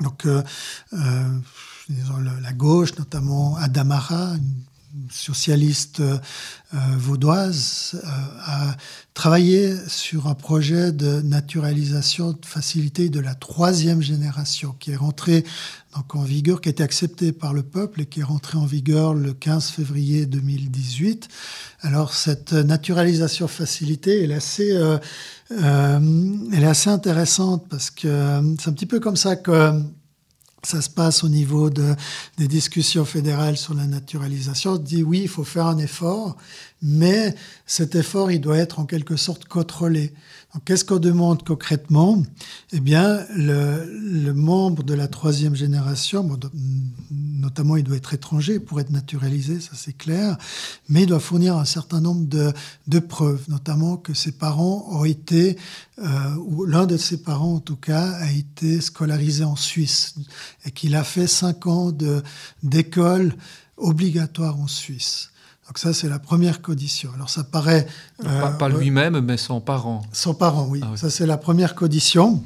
Donc, 0.00 0.24
euh, 0.24 0.40
euh, 0.92 1.38
la 2.40 2.52
gauche, 2.52 2.96
notamment 2.96 3.56
Adamara, 3.56 4.34
une 4.36 4.62
socialiste 5.10 6.00
euh, 6.00 6.18
vaudoise, 6.96 8.00
euh, 8.02 8.08
a 8.44 8.76
travaillé 9.14 9.74
sur 9.88 10.26
un 10.26 10.34
projet 10.34 10.92
de 10.92 11.20
naturalisation 11.22 12.32
de 12.32 12.44
facilité 12.44 13.08
de 13.08 13.20
la 13.20 13.34
troisième 13.34 14.02
génération 14.02 14.74
qui 14.78 14.92
est 14.92 14.96
rentré 14.96 15.44
donc 15.96 16.14
en 16.14 16.22
vigueur, 16.22 16.60
qui 16.60 16.68
a 16.68 16.72
été 16.72 16.82
accepté 16.82 17.32
par 17.32 17.54
le 17.54 17.62
peuple 17.62 18.02
et 18.02 18.06
qui 18.06 18.20
est 18.20 18.24
rentré 18.24 18.58
en 18.58 18.66
vigueur 18.66 19.14
le 19.14 19.32
15 19.32 19.70
février 19.70 20.26
2018. 20.26 21.28
Alors 21.80 22.12
cette 22.12 22.52
naturalisation 22.52 23.48
facilitée, 23.48 24.24
est 24.24 24.34
assez, 24.34 24.72
euh, 24.72 24.98
euh, 25.52 26.00
elle 26.52 26.62
est 26.62 26.66
assez 26.66 26.90
intéressante 26.90 27.66
parce 27.70 27.90
que 27.90 28.08
euh, 28.08 28.42
c'est 28.60 28.68
un 28.68 28.72
petit 28.74 28.86
peu 28.86 29.00
comme 29.00 29.16
ça 29.16 29.36
que 29.36 29.72
ça 30.62 30.82
se 30.82 30.90
passe 30.90 31.22
au 31.22 31.28
niveau 31.28 31.70
de, 31.70 31.94
des 32.38 32.48
discussions 32.48 33.04
fédérales 33.04 33.56
sur 33.56 33.74
la 33.74 33.86
naturalisation. 33.86 34.72
On 34.72 34.76
dit 34.78 35.02
oui, 35.02 35.20
il 35.22 35.28
faut 35.28 35.44
faire 35.44 35.66
un 35.66 35.78
effort, 35.78 36.36
mais 36.82 37.34
cet 37.66 37.94
effort, 37.94 38.30
il 38.30 38.40
doit 38.40 38.58
être 38.58 38.78
en 38.78 38.86
quelque 38.86 39.16
sorte 39.16 39.44
contrôlé. 39.44 40.12
Qu'est-ce 40.64 40.84
qu'on 40.84 40.98
demande 40.98 41.42
concrètement? 41.42 42.22
Eh 42.72 42.80
bien, 42.80 43.24
le, 43.34 43.84
le, 43.84 44.32
membre 44.32 44.82
de 44.82 44.94
la 44.94 45.08
troisième 45.08 45.54
génération, 45.54 46.24
bon, 46.24 46.38
notamment 47.10 47.76
il 47.76 47.84
doit 47.84 47.96
être 47.96 48.14
étranger 48.14 48.58
pour 48.58 48.80
être 48.80 48.90
naturalisé, 48.90 49.60
ça 49.60 49.72
c'est 49.74 49.96
clair, 49.96 50.38
mais 50.88 51.02
il 51.02 51.06
doit 51.06 51.20
fournir 51.20 51.56
un 51.56 51.64
certain 51.64 52.00
nombre 52.00 52.26
de, 52.26 52.52
de 52.86 52.98
preuves, 52.98 53.44
notamment 53.48 53.96
que 53.96 54.14
ses 54.14 54.32
parents 54.32 54.86
ont 54.90 55.04
été, 55.04 55.56
euh, 55.98 56.34
ou 56.46 56.64
l'un 56.64 56.86
de 56.86 56.96
ses 56.96 57.22
parents 57.22 57.54
en 57.54 57.60
tout 57.60 57.76
cas, 57.76 58.12
a 58.12 58.30
été 58.30 58.80
scolarisé 58.80 59.44
en 59.44 59.56
Suisse 59.56 60.14
et 60.64 60.70
qu'il 60.70 60.94
a 60.96 61.04
fait 61.04 61.26
cinq 61.26 61.66
ans 61.66 61.92
d'école 62.62 63.34
obligatoire 63.76 64.58
en 64.58 64.68
Suisse. 64.68 65.30
Donc 65.66 65.78
ça, 65.78 65.92
c'est 65.92 66.08
la 66.08 66.18
première 66.18 66.62
condition. 66.62 67.10
Alors 67.14 67.30
ça 67.30 67.44
paraît... 67.44 67.86
Euh, 68.24 68.40
pas, 68.40 68.50
pas 68.50 68.68
lui-même, 68.68 69.20
mais 69.20 69.36
son 69.36 69.60
parent. 69.60 70.02
Son 70.12 70.34
parent, 70.34 70.66
oui. 70.68 70.80
Ah, 70.82 70.88
oui. 70.92 70.98
Ça, 70.98 71.10
c'est 71.10 71.26
la 71.26 71.36
première 71.36 71.74
condition. 71.74 72.42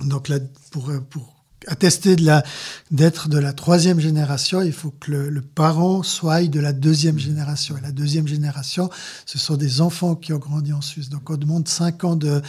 Donc 0.00 0.28
là, 0.28 0.38
pour, 0.70 0.90
pour 1.08 1.34
attester 1.66 2.16
d'être 2.16 3.28
de, 3.28 3.34
de, 3.34 3.38
la 3.38 3.52
troisième 3.52 4.00
génération, 4.00 4.60
il 4.60 4.72
faut 4.72 4.92
que 5.00 5.10
le, 5.10 5.30
le, 5.30 5.40
parent 5.40 6.02
soit 6.02 6.42
de 6.44 6.60
la 6.60 6.72
deuxième 6.72 7.18
génération. 7.18 7.76
Et 7.76 7.80
la 7.80 7.92
deuxième 7.92 8.26
génération, 8.26 8.90
ce 9.26 9.38
sont 9.38 9.56
des 9.56 9.80
enfants 9.80 10.14
qui 10.14 10.32
ont 10.32 10.38
grandi 10.38 10.72
en 10.72 10.80
Suisse. 10.80 11.08
Donc 11.08 11.30
on 11.30 11.36
demande 11.36 11.68
cinq 11.68 12.04
ans 12.04 12.16
de, 12.16 12.42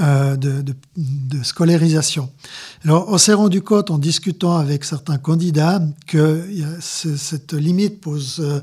euh, 0.00 0.36
de, 0.36 0.62
de, 0.96 1.42
scolarisation. 1.42 2.30
Alors, 2.84 3.06
on 3.08 3.18
s'est 3.18 3.32
rendu 3.32 3.62
compte 3.62 3.90
en 3.90 3.98
discutant 3.98 4.56
avec 4.56 4.84
certains 4.84 5.18
candidats 5.18 5.82
que 6.06 6.48
cette 6.80 7.52
limite 7.52 8.00
pose 8.00 8.40
euh, 8.40 8.60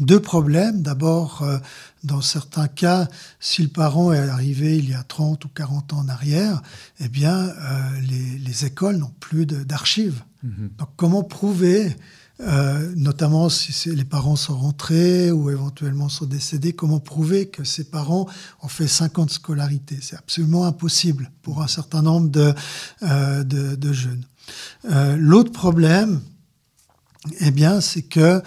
deux 0.00 0.20
problèmes. 0.20 0.82
D'abord, 0.82 1.42
euh, 1.42 1.58
dans 2.04 2.20
certains 2.20 2.68
cas, 2.68 3.08
si 3.38 3.62
le 3.62 3.68
parent 3.68 4.12
est 4.12 4.28
arrivé 4.28 4.76
il 4.76 4.90
y 4.90 4.94
a 4.94 5.02
30 5.02 5.44
ou 5.44 5.48
40 5.48 5.92
ans 5.92 5.98
en 5.98 6.08
arrière, 6.08 6.62
eh 6.98 7.08
bien, 7.08 7.36
euh, 7.36 8.00
les, 8.00 8.64
écoles 8.64 8.96
n'ont 8.96 9.12
plus 9.20 9.46
d'archives. 9.46 10.22
Mm-hmm. 10.44 10.76
Donc, 10.78 10.88
comment 10.96 11.22
prouver 11.22 11.94
euh, 12.42 12.92
notamment 12.96 13.50
si 13.50 13.94
les 13.94 14.04
parents 14.04 14.36
sont 14.36 14.56
rentrés 14.56 15.30
ou 15.30 15.50
éventuellement 15.50 16.08
sont 16.08 16.24
décédés, 16.24 16.72
comment 16.72 16.98
prouver 16.98 17.48
que 17.48 17.64
ces 17.64 17.84
parents 17.84 18.26
ont 18.62 18.68
fait 18.68 18.88
50 18.88 19.30
scolarités 19.30 19.98
C'est 20.00 20.16
absolument 20.16 20.64
impossible 20.64 21.30
pour 21.42 21.60
un 21.60 21.66
certain 21.66 22.00
nombre 22.00 22.30
de, 22.30 22.54
euh, 23.02 23.44
de, 23.44 23.92
jeunes. 23.92 24.24
Euh, 24.86 25.16
l'autre 25.18 25.52
problème, 25.52 26.22
eh 27.40 27.50
bien, 27.50 27.82
c'est 27.82 28.02
que 28.02 28.42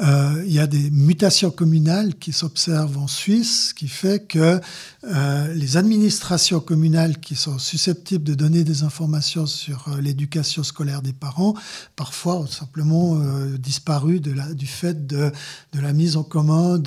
euh, 0.00 0.42
il 0.44 0.52
y 0.52 0.58
a 0.58 0.66
des 0.66 0.90
mutations 0.90 1.50
communales 1.50 2.14
qui 2.16 2.32
s'observent 2.32 2.98
en 2.98 3.06
Suisse, 3.06 3.72
qui 3.72 3.88
fait 3.88 4.26
que 4.26 4.60
euh, 5.04 5.54
les 5.54 5.76
administrations 5.76 6.60
communales 6.60 7.18
qui 7.18 7.34
sont 7.34 7.58
susceptibles 7.58 8.24
de 8.24 8.34
donner 8.34 8.64
des 8.64 8.82
informations 8.82 9.46
sur 9.46 9.86
euh, 9.88 10.00
l'éducation 10.00 10.62
scolaire 10.62 11.00
des 11.00 11.12
parents, 11.12 11.54
parfois 11.94 12.36
ont 12.36 12.46
simplement 12.46 13.18
disparu 13.58 14.20
du 14.20 14.66
fait 14.66 15.06
de, 15.06 15.30
de, 15.72 15.80
la 15.80 15.92
mise 15.92 16.16
en 16.16 16.22
commun 16.22 16.78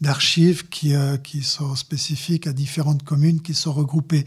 d'archives 0.00 0.68
qui, 0.68 0.92
qui 1.22 1.42
sont 1.42 1.74
spécifiques 1.74 2.46
à 2.46 2.52
différentes 2.52 3.02
communes 3.02 3.40
qui 3.40 3.54
sont 3.54 3.72
regroupées. 3.72 4.24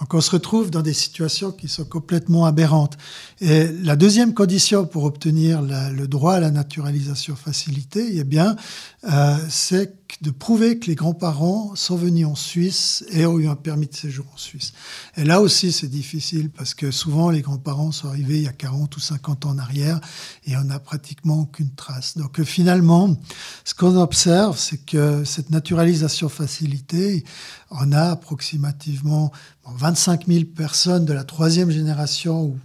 Donc 0.00 0.14
on 0.14 0.20
se 0.20 0.30
retrouve 0.30 0.70
dans 0.70 0.82
des 0.82 0.92
situations 0.92 1.52
qui 1.52 1.68
sont 1.68 1.84
complètement 1.84 2.46
aberrantes. 2.46 2.96
Et 3.40 3.68
la 3.68 3.96
deuxième 3.96 4.34
condition 4.34 4.86
pour 4.86 5.04
obtenir 5.04 5.62
le 5.62 6.06
droit 6.06 6.34
à 6.34 6.40
la 6.40 6.50
naturalisation 6.50 7.36
facile, 7.36 7.67
eh 7.96 8.24
bien, 8.24 8.56
euh, 9.04 9.36
c'est 9.48 9.94
de 10.22 10.30
prouver 10.30 10.78
que 10.78 10.86
les 10.86 10.94
grands-parents 10.94 11.74
sont 11.74 11.96
venus 11.96 12.26
en 12.26 12.34
Suisse 12.34 13.04
et 13.10 13.26
ont 13.26 13.38
eu 13.38 13.46
un 13.46 13.54
permis 13.54 13.86
de 13.86 13.94
séjour 13.94 14.24
en 14.34 14.36
Suisse. 14.36 14.72
Et 15.16 15.24
là 15.24 15.40
aussi, 15.40 15.70
c'est 15.70 15.88
difficile 15.88 16.50
parce 16.50 16.74
que 16.74 16.90
souvent, 16.90 17.30
les 17.30 17.42
grands-parents 17.42 17.92
sont 17.92 18.08
arrivés 18.08 18.38
il 18.38 18.44
y 18.44 18.48
a 18.48 18.52
40 18.52 18.96
ou 18.96 19.00
50 19.00 19.46
ans 19.46 19.50
en 19.50 19.58
arrière 19.58 20.00
et 20.46 20.56
on 20.56 20.64
n'a 20.64 20.78
pratiquement 20.78 21.40
aucune 21.40 21.70
trace. 21.74 22.16
Donc 22.16 22.40
euh, 22.40 22.44
finalement, 22.44 23.16
ce 23.64 23.74
qu'on 23.74 23.96
observe, 23.96 24.58
c'est 24.58 24.84
que 24.84 25.24
cette 25.24 25.50
naturalisation 25.50 26.28
facilitée, 26.28 27.24
on 27.70 27.92
a 27.92 28.10
approximativement 28.10 29.30
25 29.66 30.26
000 30.26 30.44
personnes 30.46 31.04
de 31.04 31.12
la 31.12 31.24
troisième 31.24 31.70
génération 31.70 32.44
ou 32.44 32.58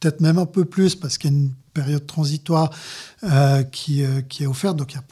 peut-être 0.00 0.20
même 0.20 0.38
un 0.38 0.46
peu 0.46 0.64
plus 0.64 0.94
parce 0.94 1.18
qu'il 1.18 1.30
y 1.30 1.34
a 1.34 1.36
une 1.36 1.52
période 1.72 2.06
transitoire 2.06 2.70
euh, 3.24 3.62
qui, 3.62 4.02
euh, 4.02 4.22
qui, 4.22 4.44
est 4.44 4.46
offerte. 4.46 4.76
Donc 4.76 4.92
il 4.92 4.96
y 4.96 4.98
a 4.98 5.02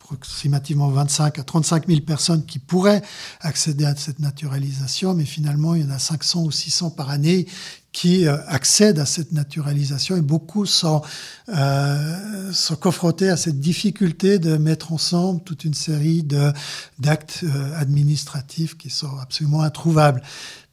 approximativement 0.00 0.88
25 0.88 1.38
à 1.38 1.44
35 1.44 1.86
000 1.86 2.00
personnes 2.00 2.44
qui 2.44 2.58
pourraient 2.58 3.02
accéder 3.40 3.84
à 3.84 3.94
cette 3.94 4.18
naturalisation, 4.18 5.14
mais 5.14 5.24
finalement 5.24 5.74
il 5.74 5.82
y 5.82 5.84
en 5.84 5.90
a 5.90 5.98
500 5.98 6.42
ou 6.42 6.50
600 6.50 6.90
par 6.90 7.10
année 7.10 7.46
qui 7.92 8.26
euh, 8.26 8.36
accèdent 8.46 9.00
à 9.00 9.06
cette 9.06 9.32
naturalisation 9.32 10.16
et 10.16 10.20
beaucoup 10.20 10.64
sont 10.64 11.02
confrontés 12.80 13.28
à 13.28 13.36
cette 13.36 13.58
difficulté 13.60 14.38
de 14.38 14.56
mettre 14.56 14.92
ensemble 14.92 15.42
toute 15.42 15.64
une 15.64 15.74
série 15.74 16.24
d'actes 16.98 17.44
administratifs 17.76 18.76
qui 18.76 18.90
sont 18.90 19.18
absolument 19.20 19.62
introuvables. 19.62 20.22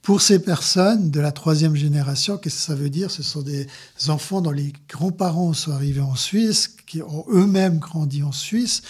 Pour 0.07 0.21
ces 0.21 0.39
personnes 0.39 1.11
de 1.11 1.19
la 1.19 1.33
troisième 1.33 1.75
génération, 1.75 2.37
qu'est-ce 2.37 2.55
que 2.55 2.61
ça 2.61 2.75
veut 2.75 2.89
dire? 2.89 3.11
Ce 3.11 3.23
sont 3.23 3.41
des 3.41 3.67
enfants 4.07 4.39
dont 4.39 4.51
les 4.51 4.71
grands-parents 4.87 5.51
sont 5.51 5.73
arrivés 5.73 5.99
en 5.99 6.15
Suisse, 6.15 6.77
qui 6.85 7.01
ont 7.01 7.25
eux-mêmes 7.29 7.79
grandi 7.79 8.23
en 8.23 8.31
Suisse. 8.31 8.83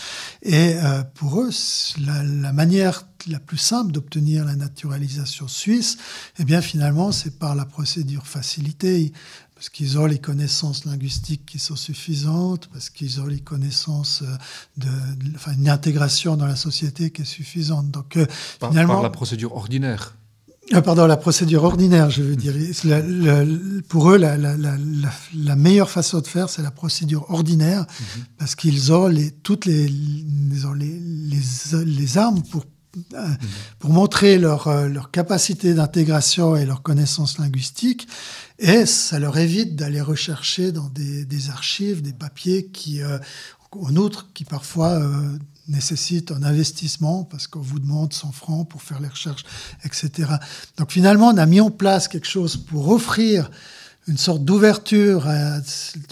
Et 0.44 0.76
euh, 0.76 1.02
pour 1.16 1.42
eux, 1.42 1.50
la, 2.06 2.22
la, 2.22 2.54
manière 2.54 3.08
la 3.28 3.40
plus 3.40 3.58
simple 3.58 3.94
d'obtenir 3.94 4.46
la 4.46 4.56
naturalisation 4.56 5.48
suisse, 5.48 5.98
eh 6.38 6.46
bien 6.46 6.62
finalement, 6.62 7.12
c'est 7.12 7.40
par 7.40 7.56
la 7.56 7.66
procédure 7.66 8.28
facilitée 8.28 9.12
parce 9.56 9.70
qu'ils 9.70 9.98
ont 9.98 10.06
les 10.06 10.20
connaissances 10.20 10.86
linguistiques 10.86 11.48
qui 11.48 11.58
sont 11.58 11.76
suffisantes, 11.76 12.70
parce 12.72 12.92
qu'ils 12.92 13.22
ont 13.22 13.26
les 13.26 13.40
connaissances 13.40 14.22
euh, 14.22 14.38
de, 14.78 14.88
enfin, 15.34 15.54
une 15.54 15.68
intégration 15.68 16.38
dans 16.38 16.46
la 16.46 16.56
société 16.56 17.10
qui 17.10 17.24
est 17.24 17.26
suffisante. 17.26 17.90
Donc, 17.90 18.18
euh, 18.18 18.28
finalement, 18.60 18.94
par 18.94 19.02
la 19.02 19.10
procédure 19.10 19.56
ordinaire. 19.56 20.14
Ah, 20.74 20.82
pardon, 20.82 21.06
la 21.06 21.16
procédure 21.16 21.64
ordinaire, 21.64 22.10
je 22.10 22.22
veux 22.22 22.36
dire. 22.36 22.54
pour 23.88 24.12
eux, 24.12 24.18
la, 24.18 25.56
meilleure 25.56 25.90
façon 25.90 26.20
de 26.20 26.28
faire, 26.28 26.50
c'est 26.50 26.62
la 26.62 26.72
procédure 26.72 27.30
ordinaire, 27.30 27.82
mhm. 27.82 28.24
parce 28.38 28.56
qu'ils 28.56 28.92
ont 28.92 29.08
les, 29.08 29.32
toutes 29.32 29.66
les, 29.66 29.88
les, 29.88 31.40
les, 31.86 32.18
armes 32.18 32.44
pour, 32.52 32.66
euh, 33.14 33.28
mhm. 33.28 33.38
pour 33.80 33.92
montrer 33.92 34.38
leur, 34.38 34.68
euh, 34.68 34.90
leur 34.90 35.10
capacité 35.12 35.74
d'intégration 35.74 36.58
et 36.58 36.66
leur 36.66 36.82
connaissance 36.82 37.38
linguistique, 37.38 38.08
et 38.60 38.86
ça 38.86 39.20
leur 39.20 39.38
évite 39.38 39.78
d'aller 39.78 40.02
rechercher 40.02 40.74
dans 40.74 40.90
des, 40.90 41.24
des, 41.24 41.50
archives, 41.50 42.02
des 42.02 42.14
papiers 42.14 42.68
qui, 42.68 43.02
euh, 43.02 43.20
en 43.72 43.96
outre, 43.96 44.28
qui 44.34 44.44
parfois 44.44 45.02
nécessite 45.68 46.32
un 46.32 46.44
investissement 46.44 47.24
parce 47.24 47.48
qu'on 47.48 47.60
vous 47.60 47.80
demande 47.80 48.14
100 48.14 48.32
francs 48.32 48.70
pour 48.70 48.82
faire 48.82 49.00
les 49.00 49.08
recherches, 49.08 49.44
etc. 49.84 50.32
Donc 50.78 50.92
finalement, 50.92 51.28
on 51.28 51.38
a 51.38 51.46
mis 51.46 51.60
en 51.62 51.72
place 51.72 52.08
quelque 52.08 52.28
chose 52.28 52.58
pour 52.58 52.90
offrir 52.90 53.50
une 54.08 54.18
sorte 54.18 54.46
d'ouverture 54.46 55.28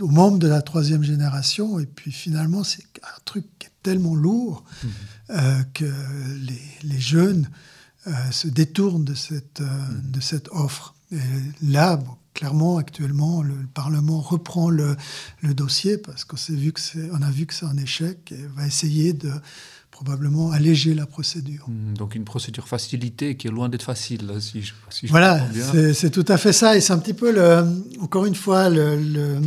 aux 0.01 0.07
membres 0.07 0.39
de 0.39 0.47
la 0.47 0.61
troisième 0.61 1.03
génération. 1.03 1.79
Et 1.79 1.85
puis 1.85 2.11
finalement, 2.11 2.63
c'est 2.63 2.83
un 3.03 3.19
truc 3.23 3.45
qui 3.57 3.67
est 3.67 3.71
tellement 3.83 4.15
lourd 4.15 4.63
mmh. 4.65 4.87
euh, 5.29 5.63
que 5.73 5.85
les, 6.41 6.61
les 6.83 6.99
jeunes 6.99 7.49
euh, 8.07 8.11
se 8.31 8.47
détournent 8.47 9.05
de 9.05 9.15
cette, 9.15 9.61
euh, 9.61 9.65
mmh. 9.65 10.11
de 10.11 10.19
cette 10.19 10.49
offre. 10.49 10.95
Et 11.11 11.17
là, 11.61 11.99
clairement, 12.35 12.77
actuellement, 12.77 13.41
le, 13.41 13.55
Parlement 13.73 14.21
reprend 14.21 14.69
le, 14.69 14.95
dossier 15.41 15.97
parce 15.97 16.23
qu'on 16.23 16.37
vu 16.49 16.71
que 16.71 16.81
on 17.11 17.21
a 17.23 17.31
vu 17.31 17.47
que 17.47 17.53
c'est 17.53 17.65
un 17.65 17.77
échec 17.77 18.31
et 18.31 18.45
va 18.55 18.67
essayer 18.67 19.13
de 19.13 19.31
probablement 19.89 20.51
alléger 20.51 20.93
la 20.93 21.05
procédure. 21.05 21.65
Hmm, 21.67 21.93
donc 21.95 22.15
une 22.15 22.25
procédure 22.25 22.67
facilitée 22.67 23.37
qui 23.37 23.47
est 23.47 23.51
loin 23.51 23.69
d'être 23.69 23.83
facile, 23.83 24.29
si 24.39 24.61
je, 24.61 24.73
si 24.89 25.07
Voilà, 25.07 25.41
c'est 25.93 26.11
tout 26.11 26.25
à 26.27 26.37
fait 26.37 26.53
ça. 26.53 26.75
Et 26.75 26.81
c'est 26.81 26.93
un 26.93 26.99
petit 26.99 27.13
peu, 27.13 27.31
le, 27.31 27.63
encore 28.01 28.25
une 28.25 28.35
fois, 28.35 28.69
le, 28.69 28.97
le 28.97 29.39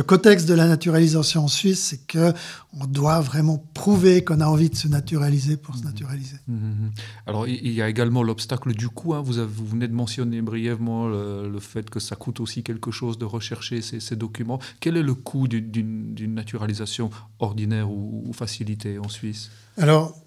contexte 0.00 0.48
de 0.48 0.54
la 0.54 0.66
naturalisation 0.66 1.44
en 1.44 1.48
Suisse, 1.48 1.80
c'est 1.80 2.06
que 2.06 2.32
on 2.80 2.86
doit 2.86 3.20
vraiment 3.20 3.62
prouver 3.74 4.24
qu'on 4.24 4.40
a 4.40 4.46
envie 4.46 4.70
de 4.70 4.76
se 4.76 4.88
naturaliser 4.88 5.58
pour 5.58 5.74
se 5.74 5.80
mhm. 5.80 5.86
naturaliser. 5.86 6.36
Mhm, 6.48 6.56
mhm. 6.56 6.90
Alors, 7.26 7.46
il 7.46 7.72
y 7.72 7.82
a 7.82 7.88
également 7.88 8.22
l'obstacle 8.22 8.72
du 8.72 8.88
coût. 8.88 9.14
Hein. 9.14 9.20
Vous, 9.20 9.34
vous, 9.46 9.66
venez 9.66 9.88
de 9.88 9.92
mentionner 9.92 10.40
brièvement 10.40 11.08
le, 11.08 11.58
fait 11.60 11.90
que 11.90 12.00
ça 12.00 12.16
coûte 12.16 12.40
aussi 12.40 12.62
quelque 12.62 12.90
chose 12.90 13.18
de 13.18 13.24
rechercher 13.24 13.82
ces, 13.82 14.16
documents. 14.16 14.58
Quel 14.80 14.96
est 14.96 15.02
le 15.02 15.14
coût 15.14 15.48
d'une 15.48 16.34
naturalisation 16.34 17.10
ordinaire 17.38 17.90
ou, 17.90 18.24
ou 18.26 18.32
facilitée 18.32 18.98
en 18.98 19.08
Suisse? 19.08 19.50
Alors, 19.76 20.21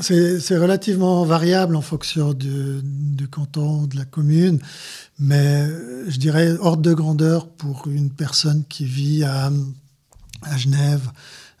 c'est 0.00 0.58
relativement 0.58 1.24
variable 1.24 1.76
en 1.76 1.80
fonction 1.80 2.32
du, 2.32 3.28
canton, 3.30 3.86
de 3.86 3.96
la 3.96 4.04
commune, 4.04 4.60
mais 5.18 5.68
je 6.08 6.18
dirais 6.18 6.56
ordre 6.58 6.82
de 6.82 6.94
grandeur 6.94 7.48
pour 7.48 7.86
une 7.86 8.10
personne 8.10 8.64
qui 8.68 8.84
vit 8.84 9.24
à, 9.24 9.50
Genève 10.56 11.10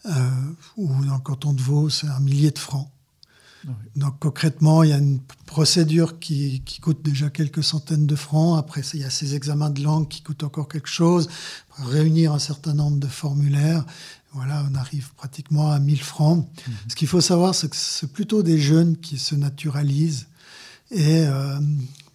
euh, 0.06 0.10
ou 0.76 0.88
dans 1.04 1.14
le 1.14 1.20
canton 1.20 1.52
de 1.52 1.60
Vaud, 1.60 1.90
c'est 1.90 2.06
un 2.06 2.20
millier 2.20 2.50
de 2.50 2.58
francs. 2.58 2.88
Donc 3.96 4.20
concrètement, 4.20 4.84
il 4.84 4.90
y 4.90 4.92
a 4.92 4.98
une 4.98 5.18
procédure 5.46 6.20
qui, 6.20 6.62
qui, 6.64 6.80
coûte 6.80 7.02
déjà 7.02 7.30
quelques 7.30 7.64
centaines 7.64 8.06
de 8.06 8.14
francs. 8.14 8.58
Après, 8.58 8.82
il 8.94 9.00
y 9.00 9.04
a 9.04 9.10
ces 9.10 9.34
examens 9.34 9.70
de 9.70 9.82
langue 9.82 10.06
qui 10.06 10.22
coûtent 10.22 10.44
encore 10.44 10.68
quelque 10.68 10.88
chose. 10.88 11.28
Réunir 11.78 12.32
un 12.32 12.38
certain 12.38 12.74
nombre 12.74 12.98
de 12.98 13.08
formulaires 13.08 13.84
voilà, 14.36 14.66
on 14.70 14.74
arrive 14.74 15.12
pratiquement 15.14 15.70
à 15.70 15.78
1000 15.78 16.00
francs. 16.02 16.46
Mhm. 16.46 16.74
Ce 16.88 16.94
qu'il 16.94 17.08
faut 17.08 17.22
savoir, 17.22 17.54
c'est 17.54 17.70
que 17.70 17.76
c'est 17.76 18.12
plutôt 18.12 18.42
des 18.42 18.58
jeunes 18.58 18.98
qui 18.98 19.18
se 19.18 19.34
naturalisent 19.34 20.26
et 20.90 21.24
euh, 21.26 21.58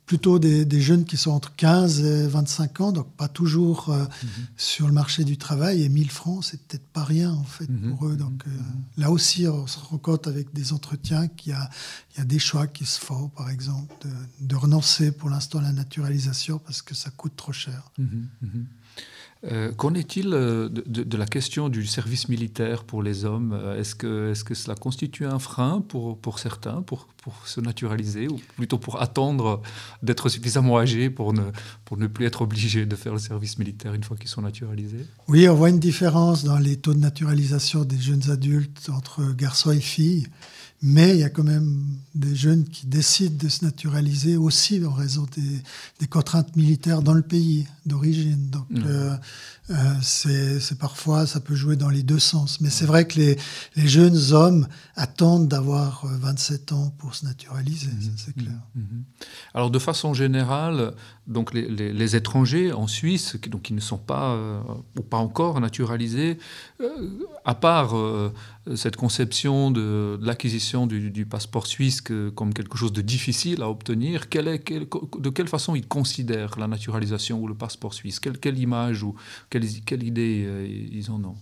plutôt 0.06 0.38
des, 0.38 0.82
jeunes 0.82 1.04
qui 1.04 1.18
sont 1.18 1.32
entre 1.32 1.56
15 1.56 2.02
et 2.02 2.28
25 2.28 2.82
ans, 2.82 2.92
donc 2.92 3.12
pas 3.16 3.28
toujours 3.28 3.90
euh, 3.90 4.04
mhm. 4.04 4.30
sur 4.56 4.86
le 4.86 4.94
marché 4.94 5.24
du 5.24 5.38
travail. 5.38 5.82
Et 5.82 5.90
1000 5.90 6.12
francs, 6.12 6.44
c'est 6.44 6.62
peut-être 6.62 6.88
pas 6.94 7.04
rien 7.04 7.32
en 7.32 7.44
fait 7.44 7.68
mhm. 7.68 7.96
pour 7.96 8.08
eux. 8.08 8.16
Donc 8.16 8.44
euh, 8.46 8.52
là 8.98 9.10
aussi, 9.10 9.48
on 9.48 9.66
se 9.66 9.80
rend 9.80 9.98
compte 9.98 10.28
avec 10.28 10.54
des 10.54 10.74
entretiens 10.74 11.28
qu'il 11.28 11.54
y 11.54 12.22
a 12.22 12.24
des 12.24 12.40
choix 12.40 12.68
qui 12.68 12.86
se 12.86 13.00
font, 13.00 13.30
par 13.30 13.50
exemple, 13.50 13.94
de, 14.40 14.56
renoncer 14.56 15.12
pour 15.12 15.30
l'instant 15.30 15.58
à 15.58 15.64
la 15.64 15.72
naturalisation 15.72 16.60
parce 16.60 16.84
que 16.84 16.94
ça 16.94 17.10
coûte 17.10 17.36
trop 17.36 17.54
cher. 17.54 17.92
Euh, 19.44 19.72
qu'en 19.72 19.96
est-il 19.96 20.34
euh, 20.34 20.70
de, 20.70 21.18
la 21.18 21.26
question 21.26 21.68
du 21.68 21.88
service 21.88 22.30
militaire 22.30 22.84
pour 22.84 23.02
les 23.02 23.26
hommes? 23.26 23.54
Euh, 23.54 23.80
Est-ce 23.80 23.96
que, 23.96 24.32
est 24.32 24.44
que 24.44 24.54
cela 24.54 24.76
constitue 24.76 25.26
un 25.26 25.40
frein 25.40 25.82
pour, 25.82 26.20
pour 26.20 26.38
certains, 26.38 26.84
pour, 26.84 27.08
pour 27.24 27.48
se 27.48 27.60
naturaliser, 27.60 28.28
ou 28.28 28.40
plutôt 28.56 28.78
pour 28.78 29.02
attendre 29.02 29.64
d'être 30.04 30.30
suffisamment 30.30 30.78
âgés 30.78 31.10
pour 31.10 31.34
ne, 31.34 31.42
pour 31.86 31.98
ne 31.98 32.06
plus 32.06 32.28
être 32.28 32.44
obligés 32.44 32.86
de 32.86 32.96
faire 32.96 33.14
le 33.14 33.20
service 33.20 33.58
militaire 33.58 33.96
une 33.96 34.04
fois 34.04 34.16
qu'ils 34.16 34.30
sont 34.30 34.44
naturalisés? 34.44 35.08
Oui, 35.28 35.50
on 35.50 35.56
voit 35.56 35.70
une 35.70 35.80
différence 35.80 36.44
dans 36.44 36.60
les 36.60 36.78
taux 36.78 36.94
de 36.94 37.00
naturalisation 37.00 37.84
des 37.84 38.00
jeunes 38.00 38.30
adultes 38.30 38.90
entre 38.94 39.34
garçons 39.34 39.72
et 39.72 39.82
filles. 39.82 40.28
Mais 40.84 41.12
il 41.12 41.20
y 41.20 41.24
a 41.24 41.30
quand 41.30 41.44
même 41.44 41.86
des 42.16 42.36
jeunes 42.36 42.64
qui 42.64 42.88
décident 42.88 43.36
de 43.38 43.50
se 43.50 43.64
naturaliser 43.64 44.36
aussi 44.36 44.84
en 44.84 44.92
raison 44.92 45.28
des, 46.00 46.08
contraintes 46.08 46.56
militaires 46.56 47.04
dans 47.04 47.14
le 47.14 47.22
pays 47.22 47.68
d'origine. 47.86 48.50
Donc, 48.50 48.66
mmh. 48.72 48.84
euh, 48.88 49.16
euh, 49.70 49.76
c'est 50.02 50.78
parfois, 50.78 51.28
ça 51.28 51.40
peut 51.40 51.56
jouer 51.56 51.76
dans 51.76 51.90
les 51.90 52.04
deux 52.04 52.20
sens. 52.20 52.60
Mais 52.62 52.70
c'est 52.70 52.86
vrai 52.86 53.08
que 53.08 53.20
les, 53.20 53.38
les, 53.76 53.88
jeunes 53.88 54.34
hommes 54.34 54.68
attendent 54.96 55.48
d'avoir 55.48 56.06
27 56.06 56.72
euh, 56.72 56.76
ans 56.76 56.94
pour 56.98 57.16
se 57.16 57.26
naturaliser, 57.26 57.92
mmh. 57.92 58.12
c'est 58.18 58.36
clair. 58.36 58.60
Mmh. 58.76 58.82
Alors, 59.54 59.70
de 59.70 59.80
façon 59.80 60.14
générale, 60.14 60.94
donc 61.28 61.54
les, 61.54 61.70
les, 61.70 62.16
étrangers 62.16 62.74
en 62.74 62.88
Suisse, 62.88 63.38
qui, 63.42 63.50
donc, 63.50 63.62
qui 63.62 63.74
ne 63.74 63.80
sont 63.80 63.98
pas 63.98 64.38
ou 64.98 65.04
pas 65.04 65.18
encore 65.18 65.62
naturalisés, 65.62 66.38
à 67.46 67.56
part 67.56 67.94
cette 68.76 68.96
conception 68.96 69.72
de, 69.72 70.20
l'acquisition 70.22 70.86
du, 70.88 71.26
passeport 71.26 71.68
suisse 71.68 72.02
comme 72.36 72.54
quelque 72.54 72.78
chose 72.78 72.94
de 72.94 73.02
difficile 73.02 73.62
à 73.62 73.70
obtenir, 73.70 74.30
quelle 74.30 74.48
est, 74.48 74.70
de 74.70 75.30
quelle 75.30 75.48
façon 75.48 75.76
ils 75.76 75.88
considèrent 75.88 76.60
la 76.60 76.68
naturalisation 76.68 77.40
ou 77.40 77.48
le 77.48 77.56
passeport 77.56 77.94
suisse? 77.94 78.20
Quelle, 78.20 78.38
quelle, 78.38 78.60
image 78.60 79.04
ou 79.04 79.16
quelle, 79.52 80.04
idée 80.04 80.44
euh, 80.46 80.66
ils 80.68 81.12
en 81.12 81.24
ont 81.24 81.36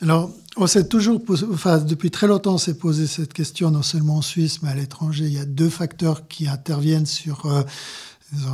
alors, 0.00 0.30
on 0.56 0.68
s'est 0.68 0.86
toujours 0.86 1.20
enfin, 1.52 1.78
depuis 1.78 2.12
très 2.12 2.28
longtemps, 2.28 2.54
on 2.54 2.58
s'est 2.58 2.78
posé 2.78 3.08
cette 3.08 3.32
question, 3.32 3.72
non 3.72 3.82
seulement 3.82 4.18
en 4.18 4.22
Suisse, 4.22 4.62
mais 4.62 4.68
à 4.68 4.74
l'étranger. 4.76 5.24
Il 5.24 5.32
y 5.32 5.40
a 5.40 5.44
deux 5.44 5.68
facteurs 5.68 6.28
qui 6.28 6.46
interviennent 6.46 7.04
sur 7.04 7.46
euh, 7.46 7.62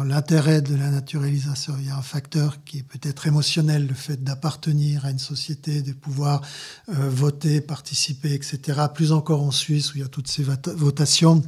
l'intérêt 0.04 0.62
de 0.62 0.76
la 0.76 0.90
naturalisation. 0.90 1.74
Il 1.80 1.87
y 1.87 1.90
a 1.90 1.96
un 1.96 2.02
facteur 2.02 2.62
qui 2.64 2.78
est 2.78 2.82
peut-être 2.82 3.26
émotionnel, 3.26 3.87
le 3.87 3.94
fait 3.94 4.22
d'appartenir 4.22 5.04
à 5.04 5.10
une 5.10 5.18
société, 5.18 5.82
de 5.82 5.92
pouvoir 5.92 6.42
euh, 6.90 7.08
voter, 7.08 7.60
participer, 7.60 8.34
etc. 8.34 8.82
Plus 8.94 9.12
encore 9.12 9.42
en 9.42 9.50
Suisse 9.50 9.92
où 9.92 9.98
il 9.98 10.00
y 10.02 10.04
a 10.04 10.08
toutes 10.08 10.28
ces 10.28 10.44
votations. 10.44 11.42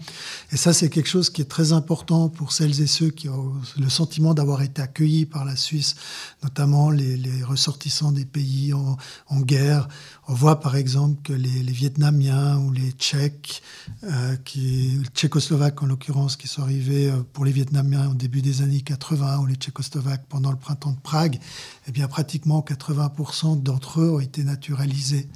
Et 0.50 0.56
ça, 0.56 0.72
c'est 0.72 0.88
quelque 0.88 1.08
chose 1.08 1.30
qui 1.30 1.40
est 1.40 1.46
très 1.48 1.72
important 1.72 2.28
pour 2.28 2.52
celles 2.52 2.80
et 2.80 2.88
ceux 2.88 3.10
qui 3.10 3.28
ont 3.28 3.54
le 3.78 3.88
sentiment 3.88 4.34
d'avoir 4.34 4.62
été 4.62 4.82
accueillis 4.82 5.26
par 5.26 5.44
la 5.44 5.54
Suisse, 5.54 5.94
notamment 6.42 6.90
les, 6.90 7.16
ressortissants 7.44 8.12
des 8.12 8.24
pays 8.24 8.72
en 8.72 9.40
guerre 9.40 9.88
on 10.28 10.34
voit 10.34 10.58
par 10.60 10.76
exemple 10.76 11.22
que 11.22 11.32
les, 11.32 11.62
Vietnamiens 11.62 12.58
ou 12.58 12.72
les 12.72 12.90
Tchèques, 12.92 13.62
euh, 14.04 14.36
qui, 14.44 14.98
Tchécoslovaques 15.14 15.82
en 15.82 15.86
l'occurrence, 15.86 16.36
qui 16.36 16.48
sont 16.48 16.62
arrivés 16.62 17.10
euh, 17.10 17.22
pour 17.32 17.44
les 17.44 17.52
Vietnamiens 17.52 18.10
au 18.10 18.14
début 18.14 18.42
des 18.42 18.62
années 18.62 18.80
80 18.80 19.38
ou 19.38 19.46
les 19.46 19.54
Tchécoslovaques 19.54 20.26
pendant 20.28 20.50
le 20.50 20.56
printemps 20.56 20.92
de 20.92 21.00
Prague, 21.00 21.38
eh 21.86 21.92
bien 21.92 22.08
pratiquement 22.08 22.64
80% 22.66 23.62
d'entre 23.62 24.00
eux 24.00 24.10
ont 24.10 24.20
été 24.20 24.42
naturalisés. 24.42 25.28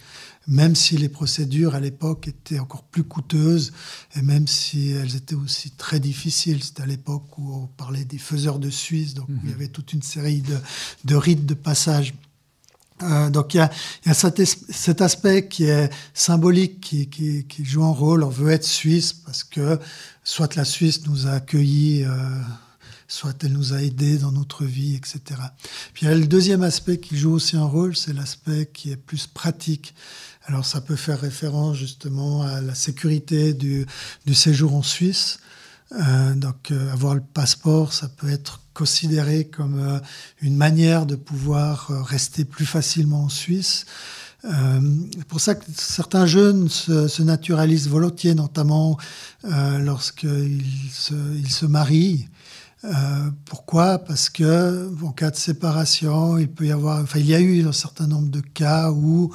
Même 0.48 0.74
si 0.74 0.96
les 0.96 1.08
procédures 1.08 1.76
à 1.76 1.80
l'époque 1.80 2.26
étaient 2.26 2.58
encore 2.58 2.82
plus 2.82 3.04
coûteuses 3.04 3.72
et 4.16 4.22
même 4.22 4.48
si 4.48 4.90
elles 4.90 5.14
étaient 5.14 5.36
aussi 5.36 5.70
très 5.70 6.00
difficiles. 6.00 6.64
C'était 6.64 6.82
à 6.82 6.86
l'époque 6.86 7.38
où 7.38 7.54
on 7.54 7.66
parlait 7.66 8.04
des 8.04 8.18
faiseurs 8.18 8.58
de 8.58 8.70
Suisse, 8.70 9.14
donc 9.14 9.28
il 9.28 9.50
y 9.50 9.52
mhm. 9.52 9.54
avait 9.54 9.68
toute 9.68 9.92
une 9.92 10.02
série 10.02 10.40
de, 10.40 10.56
de 11.04 11.14
rites 11.14 11.46
de 11.46 11.54
passage. 11.54 12.14
Euh, 13.02 13.30
donc 13.30 13.54
il 13.54 13.58
y 13.58 13.60
a, 13.60 14.14
cet, 14.14 15.00
aspect 15.00 15.48
qui 15.48 15.64
est 15.64 15.90
symbolique, 16.14 16.80
qui, 16.80 17.64
joue 17.64 17.84
un 17.84 17.92
rôle. 17.92 18.24
On 18.24 18.28
veut 18.28 18.50
être 18.50 18.64
suisse 18.64 19.12
parce 19.12 19.44
que 19.44 19.78
soit 20.24 20.56
la 20.56 20.64
Suisse 20.64 21.06
nous 21.06 21.26
a 21.26 21.32
accueillis, 21.32 22.04
euh, 22.04 22.14
soit 23.08 23.42
elle 23.42 23.52
nous 23.52 23.72
a 23.72 23.82
aidés 23.82 24.18
dans 24.18 24.32
notre 24.32 24.64
vie, 24.64 24.94
etc. 24.94 25.40
Puis 25.94 26.06
il 26.06 26.08
y 26.08 26.12
a 26.12 26.14
le 26.14 26.26
deuxième 26.26 26.62
aspect 26.62 26.98
qui 26.98 27.16
joue 27.16 27.32
aussi 27.32 27.56
un 27.56 27.64
rôle, 27.64 27.96
c'est 27.96 28.12
l'aspect 28.12 28.70
qui 28.72 28.90
est 28.90 28.96
plus 28.96 29.26
pratique. 29.26 29.94
Alors 30.44 30.64
ça 30.64 30.80
peut 30.80 30.96
faire 30.96 31.20
référence 31.20 31.76
justement 31.76 32.42
à 32.42 32.60
la 32.60 32.74
sécurité 32.74 33.54
du, 33.54 33.86
séjour 34.32 34.74
en 34.74 34.82
Suisse. 34.82 35.38
Euh, 35.92 36.34
donc 36.34 36.70
avoir 36.92 37.14
le 37.14 37.20
passeport, 37.20 37.92
ça 37.92 38.08
peut 38.08 38.30
être 38.30 38.60
considéré 38.80 39.44
comme 39.44 39.78
euh, 39.78 39.98
une 40.40 40.56
manière 40.56 41.04
de 41.04 41.16
pouvoir 41.16 41.88
rester 42.06 42.46
plus 42.46 42.64
facilement 42.64 43.24
en 43.24 43.28
Suisse. 43.28 43.84
c'est 44.42 45.28
pour 45.28 45.38
ça 45.38 45.54
que 45.54 45.64
certains 45.76 46.24
jeunes 46.24 46.70
se, 46.70 47.22
naturalisent 47.22 47.88
volontiers, 47.88 48.34
notamment 48.34 48.96
lorsqu'ils 49.44 50.90
se, 50.90 51.14
ils 51.36 51.50
se 51.50 51.66
marient. 51.66 52.26
Pourquoi? 53.44 53.98
Parce 53.98 54.30
que 54.30 54.90
en 55.02 55.12
cas 55.12 55.30
de 55.30 55.36
séparation, 55.36 56.38
il 56.38 56.48
peut 56.48 56.66
y 56.66 56.72
avoir, 56.72 57.02
enfin, 57.02 57.18
il 57.18 57.26
y 57.26 57.34
a 57.34 57.40
eu 57.40 57.66
un 57.66 57.72
certain 57.72 58.06
nombre 58.06 58.30
de 58.30 58.40
cas 58.40 58.90
où 58.90 59.32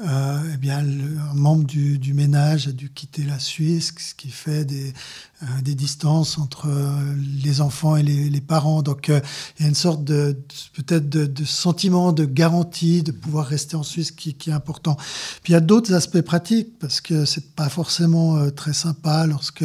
euh, 0.00 0.38
eh 0.54 0.56
bien, 0.58 0.78
un 0.78 1.34
membre 1.34 1.64
du, 1.64 1.98
du, 1.98 2.14
ménage 2.14 2.68
a 2.68 2.72
dû 2.72 2.88
quitter 2.88 3.24
la 3.24 3.40
Suisse, 3.40 3.92
ce 3.98 4.14
qui 4.14 4.30
fait 4.30 4.64
des, 4.64 4.92
euh, 5.42 5.46
des 5.62 5.74
distances 5.74 6.38
entre 6.38 6.68
euh, 6.68 7.14
les 7.42 7.60
enfants 7.60 7.96
et 7.96 8.04
les, 8.04 8.30
les 8.30 8.40
parents. 8.40 8.82
Donc, 8.82 9.08
euh, 9.08 9.20
il 9.58 9.62
y 9.62 9.64
a 9.64 9.68
une 9.68 9.74
sorte 9.74 10.04
de, 10.04 10.38
peut-être 10.74 11.08
de, 11.08 11.26
de, 11.26 11.44
sentiment 11.44 12.12
de 12.12 12.26
garantie 12.26 13.02
de 13.02 13.10
pouvoir 13.10 13.46
rester 13.46 13.74
en 13.74 13.82
Suisse 13.82 14.12
qui, 14.12 14.34
qui 14.34 14.50
est 14.50 14.52
important. 14.52 14.96
Puis 15.42 15.52
il 15.52 15.54
y 15.54 15.56
a 15.56 15.60
d'autres 15.60 15.92
aspects 15.92 16.20
pratiques 16.20 16.78
parce 16.78 17.00
que 17.00 17.24
c'est 17.24 17.56
pas 17.56 17.68
forcément 17.68 18.50
très 18.52 18.74
sympa 18.74 19.26
lorsque 19.26 19.64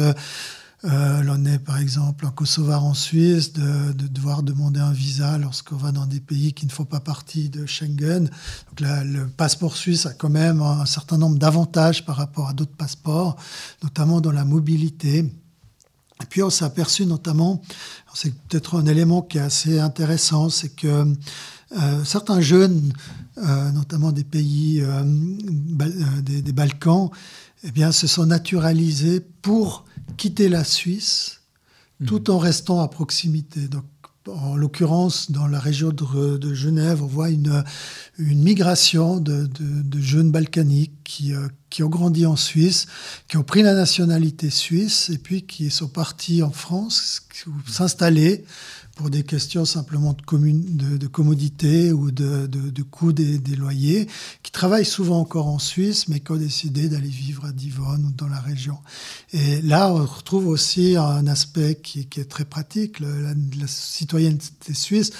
euh, 0.84 1.22
l'on 1.22 1.44
est 1.46 1.58
par 1.58 1.78
exemple 1.78 2.26
en 2.26 2.30
Kosovar 2.30 2.84
en 2.84 2.92
Suisse 2.92 3.52
de, 3.54 3.92
devoir 3.92 4.42
demander 4.42 4.80
un 4.80 4.92
visa 4.92 5.38
lorsqu'on 5.38 5.76
va 5.76 5.92
dans 5.92 6.04
des 6.04 6.20
pays 6.20 6.52
qui 6.52 6.66
ne 6.66 6.70
font 6.70 6.84
pas 6.84 7.00
partie 7.00 7.48
de 7.48 7.64
Schengen. 7.64 8.24
Donc 8.24 8.80
le 8.80 9.26
passeport 9.26 9.76
suisse 9.76 10.04
a 10.04 10.12
quand 10.12 10.28
même 10.28 10.60
un, 10.60 10.84
certain 10.84 11.16
nombre 11.16 11.38
d'avantages 11.38 12.04
par 12.04 12.16
rapport 12.16 12.48
à 12.48 12.52
d'autres 12.52 12.76
passeports, 12.76 13.36
notamment 13.82 14.20
dans 14.20 14.32
la 14.32 14.44
mobilité. 14.44 15.18
Et 16.22 16.26
puis 16.28 16.42
on 16.42 16.50
s'est 16.50 16.64
aperçu 16.64 17.06
notamment, 17.06 17.62
c'est 18.14 18.34
peut-être 18.48 18.78
un 18.78 18.86
élément 18.86 19.22
qui 19.22 19.38
est 19.38 19.42
assez 19.42 19.80
intéressant, 19.80 20.48
c'est 20.50 20.68
que 20.68 21.14
euh, 21.76 22.04
certains 22.04 22.40
jeunes, 22.40 22.92
euh, 23.38 23.72
notamment 23.72 24.12
des 24.12 24.22
pays 24.22 24.80
euh, 24.80 25.02
des, 25.04 26.40
des, 26.40 26.52
Balkans, 26.52 27.10
eh 27.64 27.70
bien, 27.70 27.92
se 27.92 28.06
sont 28.06 28.26
naturalisés 28.26 29.20
pour 29.20 29.84
quitter 30.16 30.48
la 30.48 30.64
Suisse 30.64 31.40
tout 32.06 32.30
en 32.30 32.38
restant 32.38 32.80
à 32.80 32.88
proximité. 32.88 33.68
Donc, 33.68 33.84
en 34.26 34.56
l'occurrence, 34.56 35.30
dans 35.30 35.46
la 35.46 35.58
région 35.58 35.90
de, 35.90 36.54
Genève, 36.54 37.02
on 37.02 37.06
voit 37.06 37.30
une, 37.30 37.64
une 38.18 38.42
migration 38.42 39.18
de, 39.18 39.48
jeunes 39.98 40.30
balkaniques 40.30 40.92
qui, 41.04 41.34
euh, 41.34 41.48
qui, 41.70 41.82
ont 41.82 41.88
grandi 41.88 42.26
en 42.26 42.36
Suisse, 42.36 42.86
qui 43.28 43.36
ont 43.36 43.42
pris 43.42 43.62
la 43.62 43.74
nationalité 43.74 44.50
suisse 44.50 45.10
et 45.10 45.18
puis 45.18 45.42
qui 45.42 45.70
sont 45.70 45.88
partis 45.88 46.42
en 46.42 46.50
France 46.50 47.26
s'installer 47.66 48.44
pour 48.94 49.10
des 49.10 49.24
questions 49.24 49.64
simplement 49.64 50.12
de, 50.12 50.22
commune, 50.22 50.76
de, 50.76 50.96
de 50.96 51.06
commodité 51.06 51.92
ou 51.92 52.10
de, 52.10 52.46
de 52.46 52.82
coût 52.82 53.12
des, 53.12 53.38
des, 53.38 53.56
loyers, 53.56 54.08
qui 54.42 54.52
travaillent 54.52 54.84
souvent 54.84 55.18
encore 55.18 55.48
en 55.48 55.58
Suisse, 55.58 56.08
mais 56.08 56.20
qui 56.20 56.30
ont 56.30 56.36
décidé 56.36 56.88
d'aller 56.88 57.08
vivre 57.08 57.44
à 57.44 57.52
Divonne 57.52 58.04
ou 58.06 58.12
dans 58.12 58.28
la 58.28 58.40
région. 58.40 58.78
Et 59.32 59.60
là, 59.62 59.92
on 59.92 60.04
retrouve 60.04 60.46
aussi 60.46 60.96
un 60.96 61.26
aspect 61.26 61.78
qui, 61.82 62.06
qui 62.06 62.20
est 62.20 62.30
très 62.30 62.44
pratique. 62.44 63.00
la, 63.00 63.08
la, 63.34 63.66
citoyenneté 63.66 64.74
suisse 64.74 65.10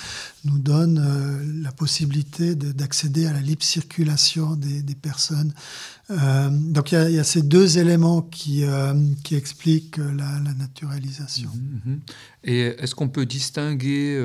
nous 0.45 0.59
donne 0.59 0.99
euh, 0.99 1.63
la 1.63 1.73
possibilité 1.73 2.55
d'accéder 2.55 3.27
à 3.27 3.33
la 3.33 3.41
libre 3.41 3.63
circulation 3.63 4.57
des, 4.57 4.95
personnes 4.95 5.53
euh, 6.11 6.49
donc 6.51 6.93
il 6.93 7.11
y, 7.11 7.19
a 7.19 7.25
ces 7.25 7.43
deux 7.43 7.79
éléments 7.79 8.23
qui, 8.23 8.65
euh, 8.65 8.95
expliquent 9.33 9.97
la, 9.97 10.41
naturalisation. 10.59 11.51
Mhm, 11.55 11.93
mhm. 11.93 12.01
Et 12.45 12.61
est-ce 12.61 12.95
qu'on 12.95 13.09
peut 13.09 13.25
distinguer 13.25 14.23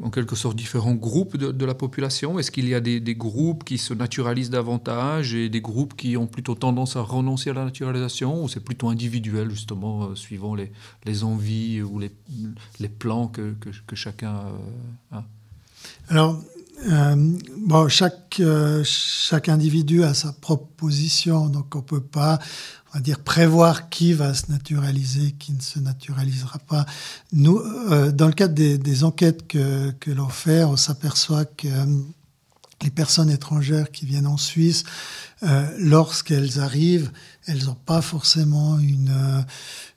en 0.00 0.10
quelque 0.10 0.36
sorte 0.36 0.56
différents 0.56 0.94
groupes 0.94 1.36
de, 1.36 1.64
la 1.64 1.74
population? 1.74 2.38
Est-ce 2.38 2.52
qu'il 2.52 2.68
y 2.68 2.74
a 2.74 2.80
des, 2.80 3.14
groupes 3.16 3.64
qui 3.64 3.78
se 3.78 3.92
naturalisent 3.94 4.50
davantage 4.50 5.34
et 5.34 5.48
des 5.48 5.60
groupes 5.60 5.96
qui 5.96 6.16
ont 6.16 6.28
plutôt 6.28 6.54
tendance 6.54 6.94
à 6.94 7.00
renoncer 7.00 7.50
à 7.50 7.54
la 7.54 7.64
naturalisation? 7.64 8.44
Ou 8.44 8.48
c'est 8.48 8.64
plutôt 8.64 8.88
individuel 8.88 9.50
justement 9.50 10.14
suivant 10.14 10.54
les, 10.54 11.24
envies 11.24 11.82
ou 11.82 11.98
les, 11.98 12.88
plans 12.88 13.26
que, 13.26 13.54
que 13.86 13.96
chacun 13.96 14.36
a? 15.10 15.24
Alors 16.08 16.40
bon, 17.56 17.88
chaque, 17.88 18.40
chaque 18.84 19.48
individu 19.48 20.04
a 20.04 20.14
sa 20.14 20.32
propre 20.32 20.68
position, 20.76 21.48
donc 21.48 21.74
on 21.74 21.78
ne 21.78 21.82
peut 21.82 22.00
pas 22.00 22.38
on 22.90 22.98
va 22.98 23.00
dire, 23.00 23.18
prévoir 23.18 23.90
qui 23.90 24.14
va 24.14 24.32
se 24.32 24.50
naturaliser, 24.50 25.32
qui 25.32 25.52
ne 25.52 25.60
se 25.60 25.78
naturalisera 25.78 26.58
pas. 26.60 26.86
Nous, 27.32 27.60
dans 28.12 28.26
le 28.26 28.32
cadre 28.32 28.54
des, 28.54 28.78
des 28.78 29.04
enquêtes 29.04 29.46
que, 29.46 29.90
que 30.00 30.10
l'on 30.10 30.30
fait, 30.30 30.64
on 30.64 30.76
s'aperçoit 30.76 31.44
que 31.44 31.68
les 32.82 32.90
personnes 32.90 33.30
étrangères 33.30 33.90
qui 33.90 34.06
viennent 34.06 34.26
en 34.26 34.36
Suisse, 34.36 34.84
euh, 35.42 35.68
lorsqu'elles 35.78 36.60
arrivent, 36.60 37.10
elles 37.46 37.64
n'ont 37.64 37.74
pas 37.74 38.02
forcément 38.02 38.78
une, 38.78 39.10
euh, 39.10 39.42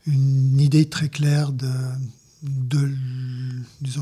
une 0.08 0.60
idée 0.60 0.89
très 0.89 1.10
claire 1.10 1.52
de, 1.52 1.69
de 2.43 2.91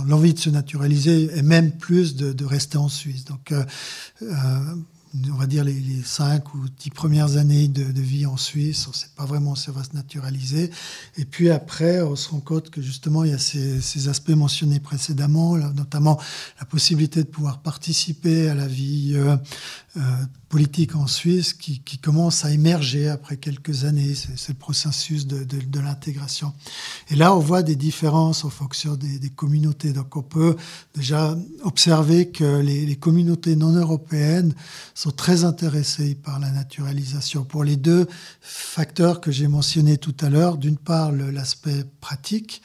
l'envie 0.08 0.34
de 0.34 0.39
se 0.39 0.49
naturaliser 0.49 1.30
et 1.38 1.41
même 1.41 1.71
plus 1.71 2.15
de, 2.15 2.45
rester 2.45 2.78
en 2.78 2.89
Suisse. 2.89 3.25
Donc, 3.25 3.52
euh, 3.52 3.63
euh 4.21 4.75
on 5.32 5.38
va 5.38 5.47
dire, 5.47 5.63
les, 5.63 6.04
cinq 6.04 6.54
ou 6.54 6.60
dix 6.78 6.91
premières 6.91 7.38
années 7.38 7.67
de, 7.67 8.02
vie 8.02 8.25
en 8.25 8.38
Suisse, 8.38 8.86
on 8.88 8.91
ne 8.91 8.95
sait 8.95 9.10
pas 9.15 9.25
vraiment 9.25 9.56
si 9.56 9.65
ça 9.65 9.71
va 9.71 9.84
se 9.84 9.95
naturaliser. 9.95 10.69
Et 11.17 11.25
puis 11.25 11.49
après, 11.49 12.02
on 12.02 12.15
se 12.15 12.30
rend 12.30 12.39
compte 12.39 12.69
que 12.69 12.82
justement, 12.82 13.23
il 13.23 13.32
y 13.32 13.34
a 13.34 13.39
ces, 13.39 14.08
aspects 14.08 14.30
mentionnés 14.30 14.80
précédemment, 14.80 15.58
notamment 15.58 16.19
la 16.60 16.65
possibilité 16.65 17.23
de 17.23 17.28
pouvoir 17.28 17.62
participer 17.62 18.49
à 18.49 18.56
la 18.56 18.67
vie 18.67 19.13
euh, 19.15 19.36
politique 20.50 20.96
en 20.96 21.06
Suisse 21.06 21.54
qui, 21.54 21.80
commence 22.00 22.44
à 22.44 22.52
émerger 22.52 23.08
après 23.08 23.38
quelques 23.38 23.84
années. 23.86 24.16
C'est 24.16 24.50
le 24.50 24.58
processus 24.58 25.28
de, 25.28 25.46
l'intégration. 25.80 26.54
Et 27.10 27.16
là, 27.16 27.36
on 27.36 27.40
voit 27.40 27.62
des 27.62 27.76
différences 27.76 28.44
en 28.44 28.50
fonction 28.50 28.96
des, 28.96 29.30
communautés. 29.30 29.94
Donc, 29.94 30.16
on 30.16 30.24
peut 30.24 30.56
déjà 30.96 31.38
observer 31.64 32.30
que 32.30 32.62
les, 32.62 32.86
les 32.86 32.96
communautés 32.96 33.56
non 33.56 33.74
européennes 33.74 34.56
sont 34.96 35.12
très 35.12 35.44
intéressées 35.44 36.16
par 36.16 36.40
la 36.40 36.50
naturalisation 36.50 37.44
pour 37.46 37.64
les 37.64 37.76
deux 37.76 38.08
facteurs 38.42 39.22
que 39.22 39.32
j'ai 39.32 39.48
mentionnés 39.48 39.98
tout 39.98 40.16
à 40.20 40.30
l'heure. 40.30 40.58
D'une 40.58 40.78
part, 40.78 41.12
l'aspect 41.12 41.86
pratique. 42.02 42.64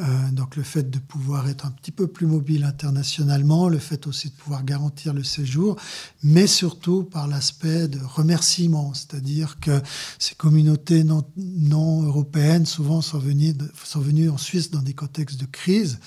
Euh, 0.00 0.30
donc 0.32 0.56
le 0.56 0.62
fait 0.62 0.88
de 0.88 0.98
pouvoir 0.98 1.48
être 1.48 1.66
un 1.66 1.70
petit 1.70 1.90
peu 1.90 2.06
plus 2.06 2.26
mobile 2.26 2.64
internationalement, 2.64 3.68
le 3.68 3.78
fait 3.78 4.06
aussi 4.06 4.28
de 4.30 4.34
pouvoir 4.34 4.64
garantir 4.64 5.12
le 5.12 5.22
séjour, 5.22 5.76
mais 6.22 6.46
surtout 6.46 7.04
par 7.04 7.28
l'aspect 7.28 7.88
de 7.88 7.98
remerciement, 8.02 8.94
c'est-à-dire 8.94 9.58
que 9.60 9.82
ces 10.18 10.34
communautés 10.34 11.04
non, 11.04 12.02
européennes 12.02 12.66
souvent 12.66 13.02
sont 13.02 13.18
venues, 13.18 13.54
sont 13.84 14.00
venues 14.00 14.30
en 14.30 14.38
Suisse 14.38 14.70
dans 14.70 14.82
des 14.82 14.94
contextes 14.94 15.38
de 15.40 15.46
crise. 15.46 15.98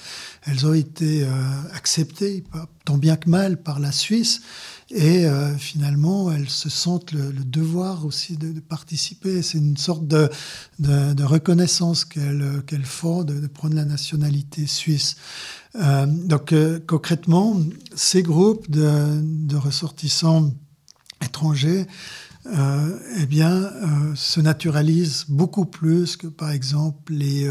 Elles 0.44 0.66
ont 0.66 0.74
été 0.74 1.24
euh, 1.24 1.30
acceptées, 1.74 2.44
tant 2.86 2.98
bien 2.98 3.16
que 3.16 3.30
mal, 3.30 3.62
par 3.62 3.80
la 3.80 3.92
Suisse. 3.92 4.42
Et 4.96 5.26
euh, 5.26 5.58
finalement, 5.58 6.32
elles 6.32 6.50
se 6.50 6.70
sentent 6.70 7.14
le, 7.14 7.32
devoir 7.32 8.06
aussi 8.06 8.38
de, 8.38 8.60
participer. 8.60 9.42
C'est 9.42 9.58
une 9.58 9.76
sorte 9.76 10.08
de, 10.08 10.30
reconnaissance 11.24 12.06
qu'elles 12.06 12.86
font 12.86 13.24
de, 13.24 13.48
prendre 13.48 13.76
la 13.76 13.86
nationalité 13.86 14.68
suisse. 14.68 15.16
Euh, 15.76 16.06
donc 16.06 16.54
euh, 16.54 16.80
concrètement, 16.86 17.58
ces 17.96 18.22
groupes 18.22 18.70
de, 18.70 19.56
ressortissants 19.56 20.52
étrangers 21.26 21.88
eh 22.46 23.26
bien, 23.26 23.72
se 24.16 24.42
naturalisent 24.42 25.26
beaucoup 25.30 25.64
plus 25.64 26.18
que 26.18 26.28
par 26.28 26.52
exemple 26.52 27.14
les 27.14 27.50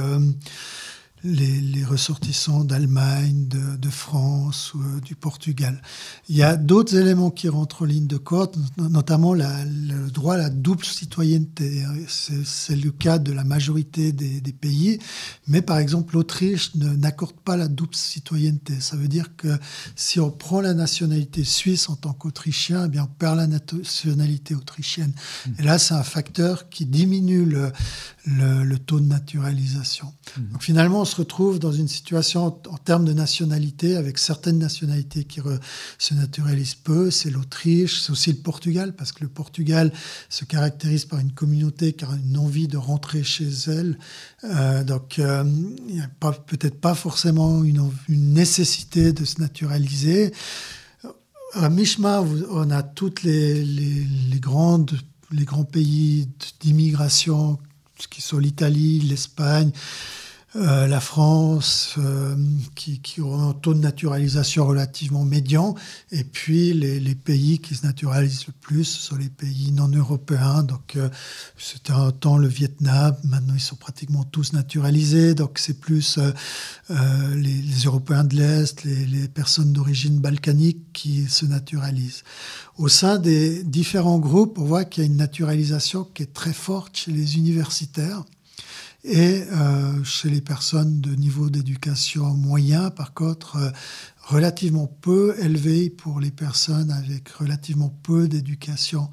les, 1.25 1.85
ressortissants 1.85 2.65
d'Allemagne, 2.65 3.47
de, 3.49 3.91
France 3.91 4.73
ou 4.75 4.81
euh, 4.81 5.01
du 5.01 5.15
Portugal. 5.15 5.83
Il 6.29 6.37
y 6.37 6.43
a 6.43 6.57
d'autres 6.57 6.97
éléments 6.97 7.31
qui 7.31 7.49
rentrent 7.49 7.83
en 7.83 7.85
ligne 7.85 8.07
de 8.07 8.17
compte, 8.17 8.57
notamment 8.79 9.35
le 9.35 10.11
droit 10.11 10.35
à 10.35 10.39
la 10.39 10.49
double 10.49 10.85
citoyenneté. 10.85 11.85
C'est 12.09 12.77
le 12.77 12.91
cas 12.91 13.19
de 13.19 13.33
la 13.33 13.45
majorité 13.45 14.13
des, 14.13 14.41
pays, 14.53 14.99
mais 15.47 15.61
par 15.61 15.79
exemple 15.79 16.15
l'Autriche 16.15 16.75
n'accorde 16.75 17.37
pas 17.45 17.57
la 17.57 17.69
double 17.69 17.95
citoyenneté. 17.95 18.81
Ça 18.81 18.97
veut 18.97 19.09
dire 19.09 19.37
que 19.37 19.59
si 19.97 20.21
on 20.21 20.31
prend 20.31 20.61
la 20.61 20.75
nationalité 20.75 21.45
suisse 21.45 21.89
en 21.89 21.97
tant 21.97 22.13
qu'Autrichien, 22.13 22.87
eh 22.87 22.89
bien 22.89 23.05
on 23.05 23.07
perd 23.07 23.37
la 23.37 23.47
nationalité 23.47 24.55
autrichienne. 24.55 25.13
Mmh. 25.47 25.51
Et 25.59 25.63
là, 25.63 25.79
c'est 25.79 25.95
un 25.95 26.03
facteur 26.03 26.69
qui 26.69 26.87
diminue 26.87 27.45
le, 27.45 27.73
le, 28.27 28.79
taux 28.79 29.01
de 29.01 29.07
naturalisation. 29.07 30.13
Mmh. 30.37 30.53
Donc 30.53 30.63
finalement, 30.63 31.05
se 31.13 31.17
retrouve 31.17 31.59
dans 31.59 31.73
une 31.73 31.89
situation 31.89 32.47
en, 32.47 32.79
termes 32.79 33.05
de 33.05 33.13
nationalité, 33.13 33.97
avec 33.97 34.19
certaines 34.19 34.59
nationalités 34.59 35.25
qui 35.25 35.41
se 35.99 36.15
naturalisent 36.15 36.75
peu. 36.75 37.11
C'est 37.11 37.31
l'Autriche, 37.31 38.01
c'est 38.01 38.13
aussi 38.13 38.31
le 38.31 38.39
Portugal, 38.39 38.95
parce 38.95 39.13
que 39.13 39.23
le 39.23 39.29
Portugal 39.29 39.93
se 40.29 40.45
caractérise 40.45 41.05
par 41.05 41.19
une 41.19 41.33
communauté 41.33 41.93
qui 41.93 42.05
a 42.05 42.09
une 42.25 42.39
envie 42.39 42.69
de 42.69 42.77
rentrer 42.77 43.23
chez 43.23 43.49
elle. 43.67 43.99
Euh, 44.45 44.85
donc 44.85 45.19
euh, 45.19 45.45
il 45.89 45.95
n'y 45.95 46.01
a 46.01 46.09
peut-être 46.33 46.81
pas 46.81 46.95
forcément 46.95 47.63
une, 47.63 47.91
nécessité 48.09 49.13
de 49.13 49.25
se 49.25 49.41
naturaliser. 49.41 50.33
À 51.55 51.69
Mishma, 51.69 52.25
on 52.51 52.71
a 52.71 52.83
toutes 52.83 53.23
les, 53.23 53.63
les 53.65 54.41
grandes 54.41 54.99
les 55.33 55.45
grands 55.45 55.65
pays 55.65 56.29
d'immigration 56.61 57.59
qui 58.11 58.21
sont 58.21 58.39
l'Italie, 58.39 59.01
l'Espagne, 59.01 59.71
euh, 60.55 60.87
la 60.87 61.01
France, 61.01 61.95
euh, 61.97 62.37
qui, 62.75 63.01
qui, 63.01 63.23
ont 63.23 63.49
un 63.49 63.55
taux 63.55 63.73
de 63.73 63.79
naturalisation 63.79 64.67
relativement 64.67 65.25
médian, 65.25 65.75
et 66.11 66.25
puis 66.25 66.75
les, 66.75 67.15
pays 67.15 67.59
qui 67.59 67.75
se 67.75 67.87
naturalisent 67.87 68.47
le 68.47 68.53
plus 68.61 68.85
sont 68.85 69.17
les 69.17 69.31
pays 69.31 69.73
non 69.73 69.89
européens. 69.89 70.63
Donc 70.63 70.97
euh, 70.97 71.09
c'était 71.57 71.95
un 71.95 72.11
temps 72.11 72.37
le 72.37 72.49
Vietnam, 72.49 73.17
maintenant 73.25 73.55
ils 73.55 73.61
sont 73.61 73.77
pratiquement 73.77 74.25
tous 74.25 74.53
naturalisés, 74.53 75.35
donc 75.35 75.59
c'est 75.59 75.81
plus 75.81 76.19
les, 76.91 77.85
Européens 77.87 78.25
de 78.25 78.37
l'Est, 78.37 78.85
les, 78.85 79.07
les 79.07 79.29
personnes 79.29 79.73
d'origine 79.73 80.19
balkanique 80.19 80.93
qui 80.93 81.29
se 81.29 81.47
naturalisent. 81.47 82.25
Au 82.77 82.89
sein 82.89 83.19
des 83.19 83.65
différents 83.65 84.19
groupes, 84.19 84.59
on 84.59 84.65
voit 84.65 84.85
qu'il 84.85 85.03
y 85.03 85.07
a 85.07 85.11
une 85.11 85.17
naturalisation 85.17 86.05
qui 86.13 86.25
est 86.25 86.35
très 86.35 86.53
forte 86.53 86.95
chez 86.95 87.13
les 87.13 87.37
universitaires. 87.39 88.25
Et 89.05 89.43
euh, 89.51 90.05
chez 90.05 90.31
les 90.31 90.41
personnes 90.41 91.01
de 91.01 91.15
niveau 91.17 91.51
d'éducation 91.51 92.35
moyen, 92.35 92.91
par 92.91 93.15
contre, 93.15 93.57
euh, 93.57 93.71
relativement 94.23 94.87
peu 94.87 95.35
élevé 95.41 95.91
pour 95.91 96.21
les 96.21 96.31
personnes 96.31 96.93
avec 96.93 97.29
relativement 97.31 97.89
peu 98.05 98.29
d'éducation. 98.29 99.11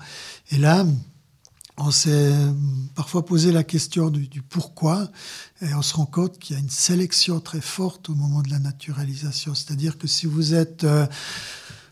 Et 0.52 0.58
là, 0.58 0.86
on 1.78 1.90
s'est 1.90 2.34
parfois 2.94 3.26
posé 3.26 3.52
la 3.52 3.64
question 3.64 4.12
du, 4.12 4.42
pourquoi, 4.44 5.10
et 5.62 5.74
on 5.74 5.82
se 5.82 5.96
rend 5.96 6.06
compte 6.06 6.38
qu'il 6.38 6.56
y 6.56 6.60
a 6.60 6.62
une 6.62 6.70
sélection 6.70 7.40
très 7.40 7.62
forte 7.62 8.10
au 8.10 8.16
moment 8.16 8.42
de 8.42 8.50
la 8.52 8.60
naturalisation. 8.60 9.56
C'est-à-dire 9.56 9.98
que 9.98 10.08
si 10.08 10.28
vous 10.28 10.54
êtes... 10.54 10.84
Euh, 10.84 11.08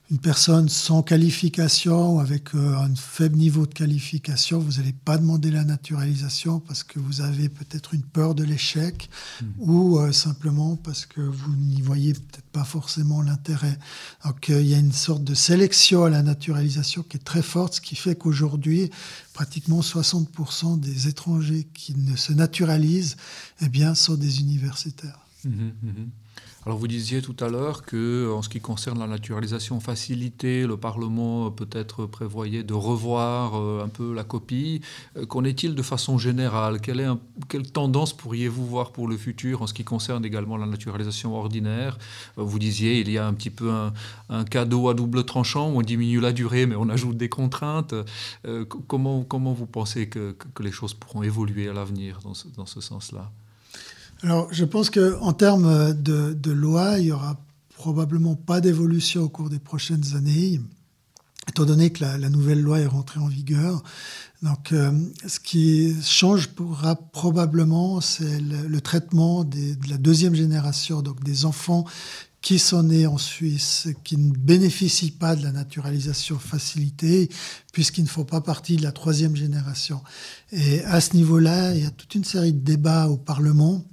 une 0.10 0.20
personne 0.20 0.70
sans 0.70 1.04
qualification 1.04 2.16
ou 2.16 2.20
avec 2.22 2.56
euh, 2.56 2.78
un 2.78 2.96
faible 2.96 3.36
niveau 3.36 3.66
de 3.66 3.74
qualification, 3.74 4.58
vous 4.58 4.80
n'allez 4.80 4.94
pas 4.94 5.18
demander 5.18 5.52
la 5.52 5.66
naturalisation 5.66 6.62
parce 6.62 6.84
que 6.84 6.98
vous 6.98 7.20
avez 7.20 7.50
peut-être 7.50 7.94
une 7.94 8.04
peur 8.04 8.34
de 8.34 8.46
l'échec 8.46 9.10
hmm. 9.42 9.46
ou 9.60 10.00
euh, 10.00 10.14
simplement 10.14 10.78
parce 10.78 11.06
que 11.06 11.20
vous 11.20 11.54
n'y 11.56 11.82
voyez 11.82 12.14
peut-être 12.14 12.50
pas 12.54 12.64
forcément 12.64 13.22
l'intérêt. 13.22 13.78
Donc 14.24 14.50
euh, 14.50 14.62
il 14.62 14.70
y 14.70 14.76
a 14.76 14.80
une 14.80 14.94
sorte 14.94 15.26
de 15.26 15.34
sélection 15.34 16.06
à 16.06 16.10
la 16.10 16.24
naturalisation 16.24 17.04
qui 17.04 17.18
est 17.18 17.26
très 17.26 17.42
forte, 17.42 17.76
ce 17.76 17.82
qui 17.82 17.98
fait 17.98 18.16
qu'aujourd'hui, 18.16 18.90
pratiquement 19.34 19.82
60% 19.82 20.80
des 20.80 21.10
étrangers 21.10 21.68
qui 21.74 21.96
ne 21.96 22.16
se 22.16 22.32
naturalisent 22.32 23.18
eh 23.62 23.68
bien, 23.68 23.94
sont 23.94 24.16
des 24.16 24.40
universitaires. 24.40 25.20
Mmh 25.44 25.50
mmh 25.50 25.92
alors 26.68 26.80
vous 26.80 26.90
disiez 26.90 27.22
tout 27.22 27.36
à 27.40 27.48
l'heure 27.48 27.84
que, 27.84 28.30
en 28.30 28.42
ce 28.42 28.50
qui 28.50 28.60
concerne 28.60 29.00
la 29.00 29.08
naturalisation 29.08 29.80
facilitée, 29.80 30.68
le 30.68 30.76
Parlement 30.76 31.50
peut-être 31.50 32.06
prévoyait 32.06 32.64
de 32.64 32.74
revoir 32.74 33.56
euh, 33.56 33.86
un 33.86 33.88
peu 33.88 34.14
la 34.14 34.26
copie. 34.26 34.82
Euh, 35.16 35.26
qu'en 35.26 35.46
est-il 35.46 35.76
de 35.76 35.82
façon 35.82 36.18
générale? 36.18 36.82
Quelle, 36.82 37.72
tendance 37.72 38.12
pourriez-vous 38.12 38.66
voir 38.66 38.92
pour 38.92 39.08
le 39.08 39.16
futur 39.16 39.62
en 39.62 39.68
ce 39.68 39.74
qui 39.74 39.86
concerne 39.86 40.26
également 40.26 40.58
la 40.58 40.66
naturalisation 40.66 41.38
ordinaire? 41.38 41.98
Euh, 42.38 42.44
Vous 42.44 42.60
disiez 42.60 43.00
il 43.00 43.10
y 43.10 43.18
a 43.18 43.26
un 43.26 43.34
petit 43.34 43.50
peu 43.50 43.72
un, 44.28 44.44
cadeau 44.44 44.90
à 44.90 44.94
double 44.94 45.24
tranchant 45.24 45.72
où 45.72 45.78
on 45.78 45.82
diminue 45.82 46.20
la 46.20 46.34
durée 46.34 46.66
mais 46.66 46.76
on 46.76 46.90
ajoute 46.90 47.16
des 47.16 47.30
contraintes. 47.30 47.96
comment, 48.90 49.24
comment 49.24 49.54
vous 49.54 49.68
pensez 49.68 50.10
que, 50.10 50.36
les 50.60 50.74
choses 50.74 50.94
pourront 50.94 51.24
évoluer 51.24 51.70
à 51.70 51.74
l'avenir 51.74 52.20
dans 52.26 52.34
dans 52.58 52.66
ce 52.66 52.82
sens-là? 52.82 53.32
Alors, 54.24 54.52
je 54.52 54.66
pense 54.66 54.90
qu'en 54.90 55.34
termes 55.34 55.94
de, 55.94 56.52
loi, 56.52 56.98
il 56.98 57.06
n'y 57.06 57.12
aura 57.12 57.40
probablement 57.76 58.36
pas 58.36 58.62
d'évolution 58.62 59.22
au 59.22 59.30
cours 59.30 59.50
des 59.50 59.60
prochaines 59.60 60.16
années, 60.16 60.60
étant 61.48 61.66
donné 61.66 61.92
que 61.92 62.04
la, 62.04 62.30
nouvelle 62.30 62.62
loi 62.62 62.80
est 62.80 62.88
rentrée 62.88 63.20
en 63.20 63.28
vigueur. 63.28 63.84
Donc, 64.42 64.72
euh, 64.72 64.92
ce 65.28 65.40
qui 65.40 65.96
changera 66.02 66.96
probablement, 66.96 68.02
c'est 68.02 68.40
le, 68.40 68.82
traitement 68.82 69.44
de 69.44 69.76
la 69.88 69.98
deuxième 69.98 70.34
génération, 70.34 71.02
donc 71.04 71.24
des 71.24 71.46
enfants 71.46 71.86
qui 72.42 72.60
sont 72.60 72.84
nés 72.84 73.08
en 73.08 73.18
Suisse, 73.18 73.88
qui 74.04 74.18
ne 74.18 74.32
bénéficient 74.32 75.12
pas 75.12 75.36
de 75.36 75.44
la 75.44 75.52
naturalisation 75.52 76.40
facilitée, 76.40 77.30
puisqu'ils 77.72 78.04
ne 78.04 78.10
font 78.10 78.26
pas 78.26 78.42
partie 78.42 78.78
de 78.78 78.84
la 78.84 78.92
troisième 78.92 79.36
génération. 79.36 80.02
Et 80.52 80.84
à 80.86 81.02
ce 81.02 81.16
niveau-là, 81.16 81.76
il 81.76 81.84
y 81.84 81.86
a 81.86 81.92
toute 81.92 82.16
une 82.16 82.24
série 82.24 82.54
de 82.54 82.60
débats 82.60 83.08
au 83.08 83.18
Parlement 83.18 83.84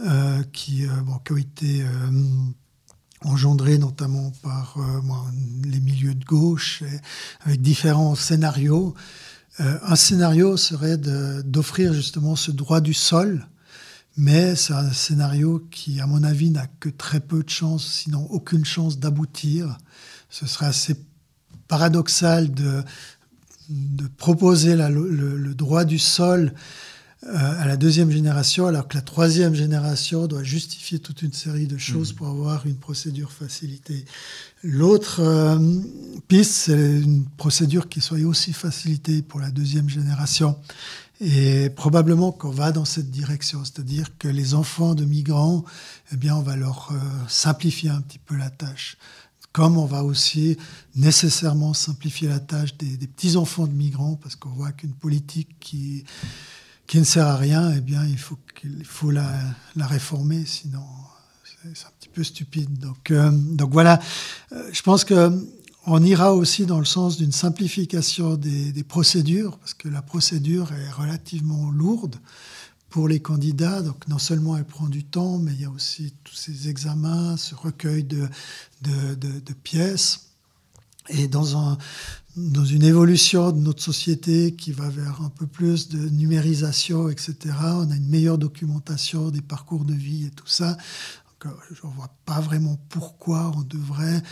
euh, 0.00 0.42
qui, 0.52 0.86
euh, 0.86 0.90
ont 1.30 1.36
été 1.36 1.82
euh, 1.82 1.86
engendrés 3.24 3.78
notamment 3.78 4.32
par 4.42 4.76
les 5.64 5.80
milieux 5.80 6.14
de 6.14 6.24
gauche, 6.24 6.84
avec 7.44 7.60
différents 7.60 8.14
scénarios. 8.14 8.94
un 9.58 9.96
scénario 9.96 10.56
serait 10.56 10.96
d'offrir 10.96 11.92
justement 11.92 12.36
ce 12.36 12.52
droit 12.52 12.80
du 12.80 12.94
sol 12.94 13.48
mais 14.16 14.56
c'est 14.56 14.72
un 14.72 14.92
scénario 14.92 15.64
qui, 15.70 16.00
à 16.00 16.06
mon 16.08 16.24
avis, 16.24 16.50
n'a 16.50 16.66
que 16.80 16.88
très 16.88 17.20
peu 17.20 17.44
de 17.44 17.48
chances, 17.48 17.86
sinon 17.86 18.26
aucune 18.30 18.64
chance 18.64 18.98
d'aboutir. 18.98 19.78
Ce 20.28 20.44
serait 20.44 20.66
assez 20.66 20.96
paradoxal 21.68 22.52
de, 22.52 22.82
de 23.68 24.08
proposer 24.16 24.74
le, 24.74 25.54
droit 25.54 25.84
du 25.84 25.98
sol 25.98 26.52
euh, 26.52 26.58
à 27.26 27.66
la 27.66 27.76
deuxième 27.76 28.10
génération, 28.10 28.66
alors 28.66 28.86
que 28.86 28.94
la 28.94 29.02
troisième 29.02 29.54
génération 29.54 30.26
doit 30.28 30.44
justifier 30.44 31.00
toute 31.00 31.22
une 31.22 31.32
série 31.32 31.66
de 31.66 31.76
choses 31.76 32.12
mmh. 32.12 32.16
pour 32.16 32.28
avoir 32.28 32.64
une 32.66 32.76
procédure 32.76 33.32
facilitée. 33.32 34.04
L'autre 34.62 35.20
euh, 35.20 35.58
piste, 36.28 36.52
c'est 36.52 37.00
une 37.00 37.24
procédure 37.36 37.88
qui 37.88 38.00
soit 38.00 38.18
aussi 38.20 38.52
facilitée 38.52 39.22
pour 39.22 39.40
la 39.40 39.50
deuxième 39.50 39.88
génération. 39.88 40.56
Et 41.20 41.70
probablement 41.70 42.30
qu'on 42.30 42.50
va 42.50 42.70
dans 42.70 42.84
cette 42.84 43.10
direction, 43.10 43.64
c'est-à-dire 43.64 44.16
que 44.18 44.28
les 44.28 44.54
enfants 44.54 44.94
de 44.94 45.04
migrants, 45.04 45.64
eh 46.12 46.16
bien, 46.16 46.36
on 46.36 46.42
va 46.42 46.54
leur 46.54 46.90
euh, 46.92 46.98
simplifier 47.26 47.90
un 47.90 48.00
petit 48.00 48.20
peu 48.20 48.36
la 48.36 48.50
tâche. 48.50 48.96
Comme 49.50 49.76
on 49.76 49.86
va 49.86 50.04
aussi 50.04 50.56
nécessairement 50.94 51.74
simplifier 51.74 52.28
la 52.28 52.38
tâche 52.38 52.76
des, 52.76 53.06
petits-enfants 53.08 53.66
de 53.66 53.72
migrants, 53.72 54.14
parce 54.14 54.36
qu'on 54.36 54.50
voit 54.50 54.70
qu'une 54.70 54.92
politique 54.92 55.48
qui, 55.58 56.04
qui 56.88 56.98
ne 56.98 57.04
sert 57.04 57.28
à 57.28 57.36
rien, 57.36 57.72
eh 57.76 57.80
bien, 57.80 58.04
il 58.04 58.18
faut, 58.18 58.38
qu'il 58.58 58.84
faut 58.84 59.12
la, 59.12 59.30
la 59.76 59.86
réformer, 59.86 60.44
sinon 60.44 60.82
c'est 61.74 61.86
un 61.86 61.90
petit 61.98 62.08
peu 62.08 62.24
stupide. 62.24 62.78
Donc, 62.78 63.10
euh, 63.10 63.30
donc 63.30 63.72
voilà, 63.72 64.00
euh, 64.52 64.68
je 64.72 64.82
pense 64.82 65.04
que 65.04 65.30
on 65.86 66.02
ira 66.02 66.34
aussi 66.34 66.66
dans 66.66 66.78
le 66.78 66.84
sens 66.84 67.16
d'une 67.16 67.32
simplification 67.32 68.36
des, 68.36 68.84
procédures, 68.84 69.56
parce 69.58 69.72
que 69.72 69.88
la 69.88 70.02
procédure 70.02 70.70
est 70.72 70.90
relativement 70.90 71.70
lourde 71.70 72.16
pour 72.90 73.08
les 73.08 73.20
candidats. 73.20 73.80
Donc 73.80 74.06
non 74.06 74.18
seulement 74.18 74.58
elle 74.58 74.66
prend 74.66 74.88
du 74.88 75.04
temps, 75.04 75.38
mais 75.38 75.52
il 75.52 75.62
y 75.62 75.64
a 75.64 75.70
aussi 75.70 76.12
tous 76.24 76.34
ces 76.34 76.68
examens, 76.68 77.38
ce 77.38 77.54
recueil 77.54 78.04
de, 78.04 78.28
de, 78.82 79.52
pièces. 79.62 80.27
Et 81.10 81.28
dans, 81.28 81.56
un, 81.56 81.78
dans 82.36 82.64
une 82.64 82.82
évolution 82.82 83.52
de 83.52 83.60
notre 83.60 83.82
société 83.82 84.54
qui 84.54 84.72
va 84.72 84.88
vers 84.88 85.22
un 85.22 85.30
peu 85.30 85.46
plus 85.46 85.88
de 85.88 86.08
numérisation, 86.08 87.08
etc., 87.08 87.36
on 87.60 87.90
a 87.90 87.96
une 87.96 88.08
meilleure 88.08 88.38
documentation 88.38 89.30
des 89.30 89.42
parcours 89.42 89.84
de 89.84 89.94
vie 89.94 90.26
et 90.26 90.30
tout 90.30 90.46
ça. 90.46 90.76
Euh, 91.46 91.50
je 91.70 91.86
ne 91.86 91.92
vois 91.92 92.10
pas 92.24 92.40
vraiment 92.40 92.78
pourquoi 92.88 93.52
on 93.56 93.62
devrait 93.62 94.22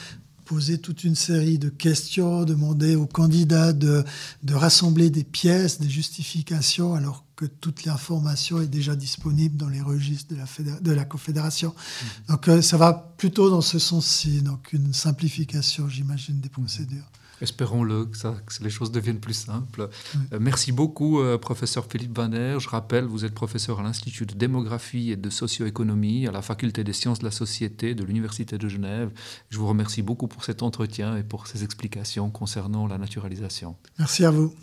poser 0.45 0.79
toute 0.79 1.05
une 1.05 1.17
série 1.17 1.59
de 1.59 1.69
questions, 1.69 2.45
demander 2.45 2.95
aux 2.95 3.07
candidats 3.07 3.73
de, 3.73 4.05
de 4.45 4.55
rassembler 4.55 5.11
des 5.11 5.25
pièces, 5.25 5.81
des 5.81 5.91
justifications, 5.91 6.95
alors 6.95 7.26
que 7.37 7.44
toute 7.44 7.85
l'information 7.85 8.61
est 8.61 8.66
déjà 8.66 8.96
disponible 8.96 9.57
dans 9.57 9.68
les 9.68 9.83
registres 9.83 10.35
de 10.35 10.38
la, 10.38 10.81
de 10.81 10.92
la 10.92 11.05
Confédération. 11.05 11.75
Mmh. 11.77 12.33
Donc 12.33 12.49
euh, 12.49 12.62
ça 12.62 12.77
va 12.77 13.14
plutôt 13.18 13.51
dans 13.51 13.61
ce 13.61 13.79
sens-ci, 13.79 14.42
donc 14.42 14.72
une 14.72 14.92
simplification, 14.92 15.88
j'imagine, 15.88 16.40
des 16.40 16.49
procédures. 16.49 17.05
Espérons-le, 17.42 18.07
que, 18.07 18.16
que, 18.18 18.64
les 18.64 18.70
choses 18.70 18.90
deviennent 18.90 19.20
plus 19.20 19.35
simples. 19.35 19.90
Euh, 20.33 20.38
merci 20.40 20.72
beaucoup, 20.72 21.20
euh, 21.20 21.37
professeur 21.37 21.85
Philippe 21.85 22.16
Vaner. 22.16 22.57
Je 22.59 22.68
rappelle, 22.68 23.05
vous 23.05 23.25
êtes 23.25 23.35
professeur 23.35 23.81
à 23.81 23.83
l'Institut 23.83 24.25
de 24.25 24.35
démographie 24.35 25.11
et 25.11 25.16
de 25.16 25.29
socio-économie 25.31 26.27
à 26.27 26.33
la 26.33 26.42
Faculté 26.42 26.83
des 26.83 26.94
sciences 26.94 27.18
de 27.18 27.25
la 27.25 27.31
société 27.31 27.94
de 27.94 28.05
l'Université 28.05 28.57
de 28.57 28.68
Genève. 28.68 29.11
Je 29.51 29.59
vous 29.59 29.66
remercie 29.66 30.03
beaucoup 30.03 30.29
pour 30.29 30.44
cet 30.44 30.62
entretien 30.62 31.16
et 31.16 31.22
pour 31.22 31.46
ces 31.46 31.62
explications 31.62 32.31
concernant 32.31 32.87
la 32.87 32.96
naturalisation. 32.96 33.77
Merci 33.99 34.25
à 34.25 34.31
vous. 34.31 34.55